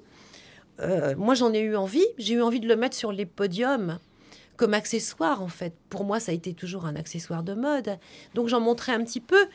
moi, 1.17 1.35
j'en 1.35 1.55
ai 1.55 1.61
eu 1.61 1.77
envie. 1.77 2.07
J'ai 2.19 2.35
eu 2.35 2.43
envie 2.43 2.61
de 2.61 2.69
le 2.69 2.77
mettre 2.77 2.97
sur 2.97 3.11
les 3.11 3.25
podiums 3.25 3.99
comme 4.57 4.75
accessoire 4.75 5.43
en 5.43 5.49
fait. 5.49 5.73
Pour 5.91 6.05
moi, 6.05 6.21
ça 6.21 6.33
a 6.33 6.35
été 6.35 6.55
toujours 6.55 6.87
un 6.87 6.97
accessoire 6.97 7.43
de 7.43 7.55
mode. 7.55 7.99
Donc 8.35 8.49
j'en 8.49 8.61
montrais 8.61 8.93
un 8.93 9.05
petit 9.05 9.21
peu. 9.21 9.47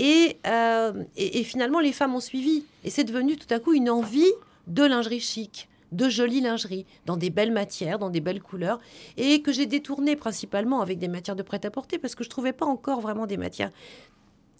Euh, 0.00 1.04
et, 1.16 1.40
et, 1.40 1.44
finalement, 1.44 1.80
les 1.80 1.92
femmes 1.92 2.14
ont 2.14 2.20
suivi. 2.20 2.64
Et 2.84 2.90
c'est 2.90 3.04
devenu 3.04 3.36
tout 3.36 3.52
à 3.52 3.58
coup 3.58 3.72
une 3.72 3.90
envie 3.90 4.32
de 4.66 4.84
lingerie 4.84 5.20
chic, 5.20 5.68
de 5.92 6.08
jolie 6.08 6.40
lingerie, 6.40 6.86
dans 7.06 7.16
des 7.16 7.30
belles 7.30 7.52
matières, 7.52 7.98
dans 7.98 8.10
des 8.10 8.20
belles 8.20 8.42
couleurs, 8.42 8.78
et 9.16 9.42
que 9.42 9.52
j'ai 9.52 9.66
détourné 9.66 10.14
principalement 10.14 10.80
avec 10.80 10.98
des 10.98 11.08
matières 11.08 11.36
de 11.36 11.42
prêt-à-porter, 11.42 11.98
parce 11.98 12.14
que 12.14 12.22
je 12.22 12.28
trouvais 12.28 12.52
pas 12.52 12.66
encore 12.66 13.00
vraiment 13.00 13.26
des 13.26 13.36
matières 13.38 13.70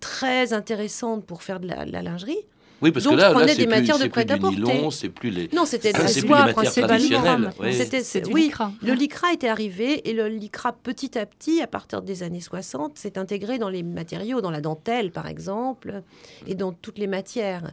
très 0.01 0.53
intéressantes 0.53 1.25
pour 1.25 1.43
faire 1.43 1.61
de 1.61 1.69
la 1.69 2.03
lingerie. 2.03 2.45
Oui, 2.81 2.93
parce 2.93 3.05
Donc, 3.05 3.15
que 3.17 3.21
là, 3.21 3.31
prenait 3.33 3.47
là 3.47 3.55
des 3.55 3.61
c'est 3.63 3.67
matières 3.67 3.97
plus, 3.97 4.09
de 4.09 4.13
c'est 4.15 4.25
plus 4.27 4.39
du 4.51 4.57
nylon, 4.63 4.91
c'est 4.91 5.09
plus 5.09 5.31
les. 5.31 5.49
Non, 5.53 5.65
c'était 5.65 5.93
de 5.93 5.99
la 5.99 6.07
c'est 6.07 6.21
plus 6.21 6.29
soie 6.29 6.39
les 6.47 6.55
matières 6.55 6.55
principalement. 6.87 7.51
traditionnelles. 7.51 7.51
oui. 7.59 8.33
Oui, 8.33 8.43
lycra. 8.43 8.73
le 8.83 8.93
lycra 8.93 9.33
était 9.33 9.49
arrivé 9.49 10.09
et 10.09 10.13
le 10.13 10.29
lycra 10.29 10.73
petit 10.73 11.19
à 11.19 11.27
petit, 11.27 11.61
à 11.61 11.67
partir 11.67 12.03
des 12.03 12.23
années 12.23 12.41
60, 12.41 12.97
s'est 12.97 13.19
intégré 13.19 13.59
dans 13.59 13.69
les 13.69 13.83
matériaux, 13.83 14.41
dans 14.41 14.51
la 14.53 14.61
dentelle 14.61 15.11
par 15.11 15.27
exemple, 15.27 16.03
et 16.47 16.55
dans 16.55 16.73
toutes 16.73 16.99
les 16.99 17.07
matières. 17.09 17.73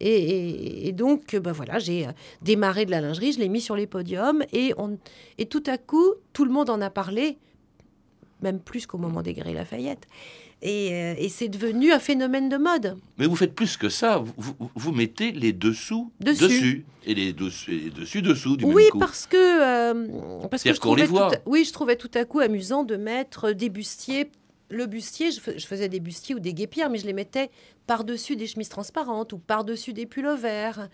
Et, 0.00 0.10
et- 0.10 0.88
et 0.88 0.92
donc, 0.92 1.34
ben 1.36 1.52
voilà, 1.52 1.78
j'ai 1.78 2.06
euh, 2.06 2.10
démarré 2.42 2.84
de 2.84 2.90
la 2.90 3.00
lingerie, 3.00 3.32
je 3.32 3.38
l'ai 3.38 3.48
mis 3.48 3.62
sur 3.62 3.76
les 3.76 3.86
podiums 3.86 4.42
et, 4.52 4.74
on, 4.76 4.98
et 5.38 5.46
tout 5.46 5.62
à 5.66 5.78
coup, 5.78 6.12
tout 6.34 6.44
le 6.44 6.50
monde 6.50 6.68
en 6.68 6.80
a 6.82 6.90
parlé, 6.90 7.38
même 8.42 8.60
plus 8.60 8.86
qu'au 8.86 8.98
moment 8.98 9.22
des 9.22 9.32
Grilles 9.34 9.54
Lafayette. 9.54 10.06
Et, 10.62 10.90
euh, 10.92 11.14
et 11.18 11.28
c'est 11.28 11.48
devenu 11.48 11.92
un 11.92 11.98
phénomène 11.98 12.48
de 12.48 12.56
mode. 12.56 12.96
Mais 13.18 13.26
vous 13.26 13.36
faites 13.36 13.54
plus 13.54 13.76
que 13.76 13.88
ça. 13.88 14.18
Vous, 14.18 14.32
vous- 14.58 14.70
vous 14.74 14.92
mettez 14.92 15.32
les 15.32 15.52
dessous 15.52 16.10
Dessus. 16.20 16.84
et 17.04 17.14
les 17.14 17.32
dessus 17.34 17.72
et 17.74 17.78
les 17.84 17.90
dessus 17.90 18.22
dessous 18.22 18.56
du 18.56 18.64
oui, 18.64 18.82
même 18.84 18.90
coup. 18.92 18.98
parce 18.98 19.26
que 19.26 19.36
euh, 19.36 20.48
parce 20.50 20.62
que 20.62 20.72
je 20.72 20.80
qu'on 20.80 20.94
les 20.94 21.04
voit. 21.04 21.30
tout 21.30 21.40
oui, 21.46 21.64
je 21.64 21.72
trouvais 21.72 21.96
tout 21.96 22.10
à 22.14 22.24
coup 22.24 22.40
amusant 22.40 22.84
de 22.84 22.96
mettre 22.96 23.52
des 23.52 23.68
bustiers. 23.68 24.30
Le 24.68 24.86
bustier, 24.86 25.30
je, 25.30 25.40
fais- 25.40 25.58
je 25.58 25.66
faisais 25.66 25.88
des 25.88 26.00
bustiers 26.00 26.34
ou 26.34 26.40
des 26.40 26.52
guépières, 26.54 26.90
mais 26.90 26.98
je 26.98 27.06
les 27.06 27.12
mettais 27.12 27.50
par-dessus 27.86 28.34
des 28.34 28.46
chemises 28.48 28.68
transparentes 28.70 29.32
ou 29.32 29.38
par-dessus 29.38 29.92
des 29.92 30.06
pulls 30.06 30.34
verts. 30.36 30.88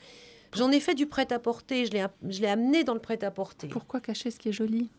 J'en 0.55 0.71
ai 0.71 0.81
fait 0.81 0.95
du 0.95 1.07
prêt-à-porter, 1.07 1.87
je 1.87 1.93
l'ai 1.93 2.05
je 2.29 2.41
l'ai 2.43 2.49
amené 2.49 2.85
dans 2.85 2.93
le 2.95 3.01
prêt-à-porter. 3.01 3.69
Pourquoi 3.69 4.01
cacher 4.01 4.31
ce 4.31 4.39
qui 4.39 4.51
est 4.51 4.53
joli? 4.53 4.91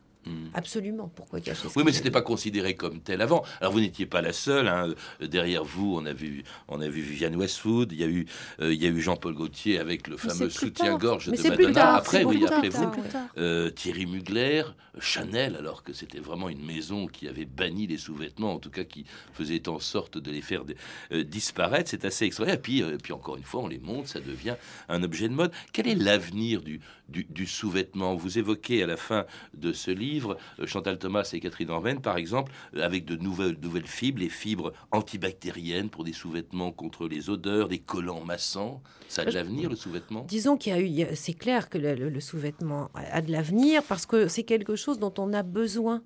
Absolument, 0.53 1.11
pourquoi 1.15 1.39
cacher 1.41 1.67
ce 1.67 1.77
Oui, 1.77 1.83
mais 1.83 1.91
est 1.91 1.93
c'était 1.93 2.11
pas 2.11 2.21
considéré 2.21 2.75
comme 2.75 2.99
tel 3.01 3.21
avant. 3.21 3.43
Alors 3.59 3.73
vous 3.73 3.79
n'étiez 3.79 4.05
pas 4.05 4.21
la 4.21 4.33
seule. 4.33 4.67
hein. 4.67 4.93
Derrière 5.21 5.63
vous, 5.63 5.95
on 5.97 6.05
a 6.05 6.13
vu, 6.13 6.43
on 6.67 6.79
a 6.81 6.87
vu 6.87 7.01
Viviane 7.01 7.35
Westwood. 7.35 7.91
Il 7.91 7.99
y 7.99 8.03
a 8.03 8.07
eu, 8.07 8.25
euh, 8.61 8.73
il 8.73 8.81
y 8.81 8.85
a 8.85 8.89
eu 8.89 9.01
Jean-Paul 9.01 9.33
Gaultier 9.33 9.79
avec 9.79 10.07
le 10.07 10.15
Mais 10.15 10.29
fameux 10.29 10.47
plus 10.47 10.51
soutien-gorge 10.51 11.27
de 11.27 11.31
plus 11.31 11.49
Madonna. 11.49 11.73
tard, 11.73 11.95
après, 11.95 12.23
oui, 12.23 12.43
après 12.45 12.69
plus 12.69 12.77
vous, 12.77 12.85
tard, 12.85 12.97
ouais. 12.97 13.41
Euh, 13.41 13.69
Thierry 13.69 14.05
Mugler, 14.05 14.63
Chanel, 14.99 15.55
alors 15.55 15.83
que 15.83 15.91
c'était 15.93 16.19
vraiment 16.19 16.49
une 16.49 16.63
maison 16.65 17.07
qui 17.07 17.27
avait 17.27 17.45
banni 17.45 17.87
les 17.87 17.97
sous-vêtements, 17.97 18.53
en 18.53 18.59
tout 18.59 18.69
cas 18.69 18.83
qui 18.83 19.05
faisait 19.33 19.67
en 19.67 19.79
sorte 19.79 20.17
de 20.17 20.31
les 20.31 20.41
faire 20.41 20.63
euh, 21.11 21.23
disparaître. 21.23 21.89
C'est 21.89 22.05
assez 22.05 22.25
extraordinaire. 22.25 22.59
Et 22.59 22.61
puis, 22.61 22.83
puis 23.01 23.13
encore 23.13 23.37
une 23.37 23.43
fois, 23.43 23.61
on 23.63 23.67
les 23.67 23.79
monte, 23.79 24.07
ça 24.07 24.19
devient 24.19 24.55
un 24.89 25.03
objet 25.03 25.27
de 25.27 25.33
mode. 25.33 25.51
Quel 25.73 25.87
est 25.87 25.95
l'avenir 25.95 26.61
du, 26.61 26.79
du, 27.09 27.25
du 27.29 27.45
sous-vêtement? 27.47 28.15
Vous 28.15 28.37
évoquez 28.37 28.83
à 28.83 28.87
la 28.87 28.97
fin 28.97 29.25
de 29.55 29.73
ce 29.73 29.91
livre, 29.91 30.12
euh, 30.21 30.65
Chantal 30.65 30.97
Thomas 30.97 31.29
et 31.33 31.39
Catherine 31.39 31.69
Orven, 31.69 32.01
par 32.01 32.17
exemple, 32.17 32.51
euh, 32.75 32.81
avec 32.83 33.05
de 33.05 33.15
nouvelles, 33.15 33.57
nouvelles 33.61 33.87
fibres, 33.87 34.19
les 34.19 34.29
fibres 34.29 34.73
antibactériennes 34.91 35.89
pour 35.89 36.03
des 36.03 36.13
sous-vêtements 36.13 36.71
contre 36.71 37.07
les 37.07 37.29
odeurs, 37.29 37.67
des 37.67 37.79
collants 37.79 38.23
massants. 38.23 38.81
Ça 39.07 39.21
a 39.21 39.25
de 39.25 39.31
l'avenir, 39.31 39.69
le 39.69 39.75
sous-vêtement? 39.75 40.25
Disons 40.27 40.57
qu'il 40.57 40.73
y 40.73 40.75
a 40.75 40.79
eu, 41.11 41.15
c'est 41.15 41.33
clair 41.33 41.69
que 41.69 41.77
le, 41.77 42.19
sous-vêtement 42.19 42.89
a 42.95 43.17
a 43.17 43.21
de 43.21 43.31
l'avenir 43.31 43.83
parce 43.83 44.05
que 44.05 44.27
c'est 44.27 44.43
quelque 44.43 44.75
chose 44.75 44.97
dont 44.99 45.13
on 45.17 45.33
a 45.33 45.43
besoin. 45.43 46.01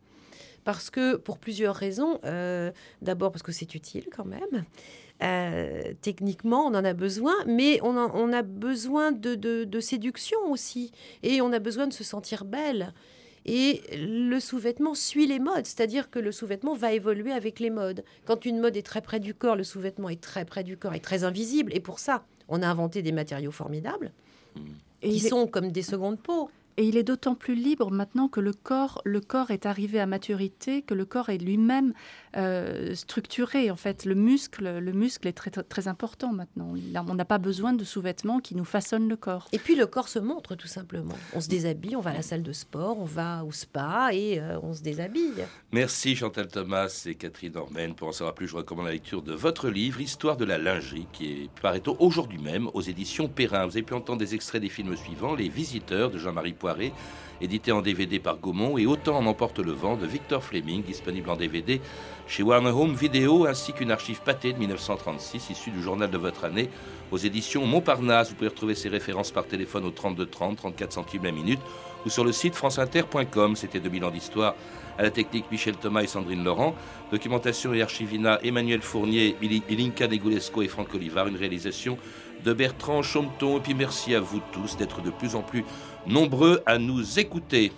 Parce 0.65 0.89
que 0.89 1.15
pour 1.15 1.37
plusieurs 1.39 1.75
raisons. 1.75 2.19
Euh, 2.25 2.71
D'abord 3.01 3.31
parce 3.31 3.41
que 3.43 3.53
c'est 3.53 3.73
utile 3.73 4.07
quand 4.13 4.25
même. 4.25 4.65
Euh, 5.23 5.93
techniquement, 6.01 6.65
on 6.65 6.75
en 6.75 6.83
a 6.85 6.93
besoin, 6.93 7.33
mais 7.47 7.79
on, 7.81 7.97
en- 7.97 8.11
on 8.13 8.33
a 8.33 8.41
besoin 8.43 9.11
de, 9.13 9.35
de- 9.35 9.63
de 9.63 9.79
séduction 9.79 10.37
aussi. 10.51 10.91
Et 11.23 11.39
on 11.41 11.53
a 11.53 11.59
besoin 11.59 11.87
de 11.87 11.93
se 11.93 12.03
sentir 12.03 12.43
belle. 12.43 12.93
Et 13.47 13.81
le 13.95 14.39
sous-vêtement 14.39 14.93
suit 14.93 15.25
les 15.25 15.39
modes, 15.39 15.65
c'est-à-dire 15.65 16.09
que 16.09 16.19
le 16.19 16.31
sous-vêtement 16.33 16.73
va 16.75 16.91
évoluer 16.91 17.31
avec 17.31 17.59
les 17.61 17.69
modes. 17.69 18.03
Quand 18.25 18.45
une 18.45 18.59
mode 18.59 18.75
est 18.75 18.81
très 18.85 19.01
près 19.01 19.19
du 19.21 19.33
corps, 19.33 19.55
le 19.55 19.63
sous-vêtement 19.63 20.09
est 20.09 20.19
très 20.21 20.43
près 20.43 20.63
du 20.63 20.75
corps, 20.77 20.93
est 20.93 20.99
très 20.99 21.23
invisible. 21.23 21.73
Et 21.73 21.79
pour 21.79 21.99
ça, 21.99 22.25
on 22.49 22.61
a 22.61 22.67
inventé 22.67 23.01
des 23.01 23.13
matériaux 23.13 23.51
formidables 23.51 24.11
Et 25.01 25.11
qui 25.11 25.25
est- 25.25 25.29
sont 25.29 25.47
comme 25.47 25.71
des 25.71 25.81
secondes 25.81 26.19
peaux. 26.19 26.49
Et 26.79 26.83
il 26.87 26.95
est 26.95 27.03
d'autant 27.03 27.33
plus 27.33 27.55
libre 27.55 27.89
maintenant 27.89 28.27
que 28.27 28.39
le 28.39 28.53
corps, 28.53 29.01
le 29.03 29.19
corps 29.19 29.49
est 29.49 29.65
arrivé 29.65 29.99
à 29.99 30.05
maturité, 30.05 30.83
que 30.83 30.93
le 30.93 31.05
corps 31.05 31.29
est 31.29 31.39
lui-même 31.39 31.93
euh, 32.37 32.95
structuré. 32.95 33.71
En 33.71 33.75
fait, 33.75 34.05
le 34.05 34.15
muscle, 34.15 34.77
le 34.79 34.91
muscle 34.91 35.27
est 35.27 35.33
très, 35.33 35.49
très, 35.49 35.63
très 35.63 35.87
important 35.87 36.33
maintenant. 36.33 36.73
On 37.07 37.15
n'a 37.15 37.25
pas 37.25 37.37
besoin 37.37 37.73
de 37.73 37.83
sous-vêtements 37.83 38.39
qui 38.39 38.55
nous 38.55 38.65
façonnent 38.65 39.09
le 39.09 39.15
corps. 39.15 39.47
Et 39.53 39.59
puis 39.59 39.75
le 39.75 39.87
corps 39.87 40.07
se 40.07 40.19
montre 40.19 40.55
tout 40.55 40.67
simplement. 40.67 41.15
On 41.33 41.41
se 41.41 41.47
déshabille, 41.47 41.95
on 41.95 42.01
va 42.01 42.11
à 42.11 42.13
la 42.13 42.21
salle 42.21 42.43
de 42.43 42.51
sport, 42.53 42.99
on 42.99 43.05
va 43.05 43.43
au 43.43 43.51
spa 43.51 44.09
et 44.13 44.39
euh, 44.39 44.59
on 44.61 44.73
se 44.73 44.81
déshabille. 44.81 45.45
Merci 45.71 46.15
Chantal 46.15 46.47
Thomas 46.47 47.03
et 47.05 47.15
Catherine 47.15 47.57
Ormen. 47.57 47.95
Pour 47.95 48.09
en 48.09 48.11
savoir 48.11 48.35
plus, 48.35 48.47
je 48.47 48.55
recommande 48.55 48.85
la 48.85 48.91
lecture 48.91 49.21
de 49.21 49.33
votre 49.33 49.69
livre, 49.69 50.01
Histoire 50.01 50.37
de 50.37 50.45
la 50.45 50.57
lingerie, 50.57 51.07
qui 51.13 51.31
est, 51.31 51.49
paraît 51.61 51.81
aujourd'hui 51.99 52.37
même 52.37 52.69
aux 52.73 52.81
éditions 52.81 53.27
Perrin. 53.27 53.65
Vous 53.65 53.77
avez 53.77 53.83
pu 53.83 53.93
entendre 53.93 54.19
des 54.19 54.35
extraits 54.35 54.61
des 54.61 54.69
films 54.69 54.95
suivants 54.95 55.35
Les 55.35 55.49
Visiteurs 55.49 56.11
de 56.11 56.17
Jean-Marie 56.17 56.53
Poiré, 56.53 56.93
édité 57.41 57.71
en 57.71 57.81
DVD 57.81 58.19
par 58.19 58.37
Gaumont, 58.37 58.77
et 58.77 58.85
Autant 58.85 59.17
en 59.17 59.25
emporte 59.25 59.59
le 59.59 59.71
vent 59.71 59.95
de 59.95 60.05
Victor 60.05 60.43
Fleming, 60.43 60.83
disponible 60.83 61.29
en 61.29 61.35
DVD 61.35 61.81
chez 62.27 62.43
Warner 62.43 62.71
Home 62.71 62.93
Video, 62.93 63.45
ainsi 63.45 63.71
qu'une 63.73 63.91
archive 63.91 64.21
pâtée 64.21 64.51
de 64.53 64.57
1936, 64.59 65.49
issue 65.49 65.71
du 65.71 65.81
journal 65.81 66.09
de 66.09 66.17
votre 66.17 66.43
année, 66.45 66.69
aux 67.11 67.17
éditions 67.17 67.65
Montparnasse. 67.65 68.29
Vous 68.29 68.35
pouvez 68.35 68.49
retrouver 68.49 68.75
ces 68.75 68.89
références 68.89 69.31
par 69.31 69.45
téléphone 69.45 69.85
au 69.85 69.91
32 69.91 70.25
30, 70.25 70.57
34 70.57 70.91
centimes 70.91 71.23
la 71.23 71.31
minute, 71.31 71.59
ou 72.05 72.09
sur 72.09 72.23
le 72.25 72.31
site 72.33 72.53
franceinter.com. 72.55 73.55
C'était 73.55 73.79
2000 73.79 74.03
ans 74.05 74.11
d'histoire. 74.11 74.55
À 74.97 75.03
la 75.03 75.11
technique, 75.11 75.45
Michel 75.51 75.75
Thomas 75.75 76.01
et 76.01 76.07
Sandrine 76.07 76.43
Laurent. 76.43 76.75
Documentation 77.11 77.73
et 77.73 77.81
archivina, 77.81 78.39
Emmanuel 78.43 78.81
Fournier, 78.81 79.35
Ili- 79.41 79.63
Ilinka 79.69 80.07
Negulesco 80.07 80.61
et 80.63 80.67
Franck 80.67 80.93
Olivard. 80.95 81.27
Une 81.27 81.37
réalisation 81.37 81.97
de 82.43 82.51
Bertrand 82.51 83.03
Chaumeton. 83.03 83.57
Et 83.57 83.61
puis 83.61 83.73
merci 83.73 84.13
à 84.15 84.19
vous 84.19 84.41
tous 84.51 84.75
d'être 84.75 85.01
de 85.01 85.11
plus 85.11 85.35
en 85.35 85.41
plus 85.43 85.63
nombreux 86.07 86.61
à 86.65 86.77
nous 86.77 87.19
écouter. 87.19 87.71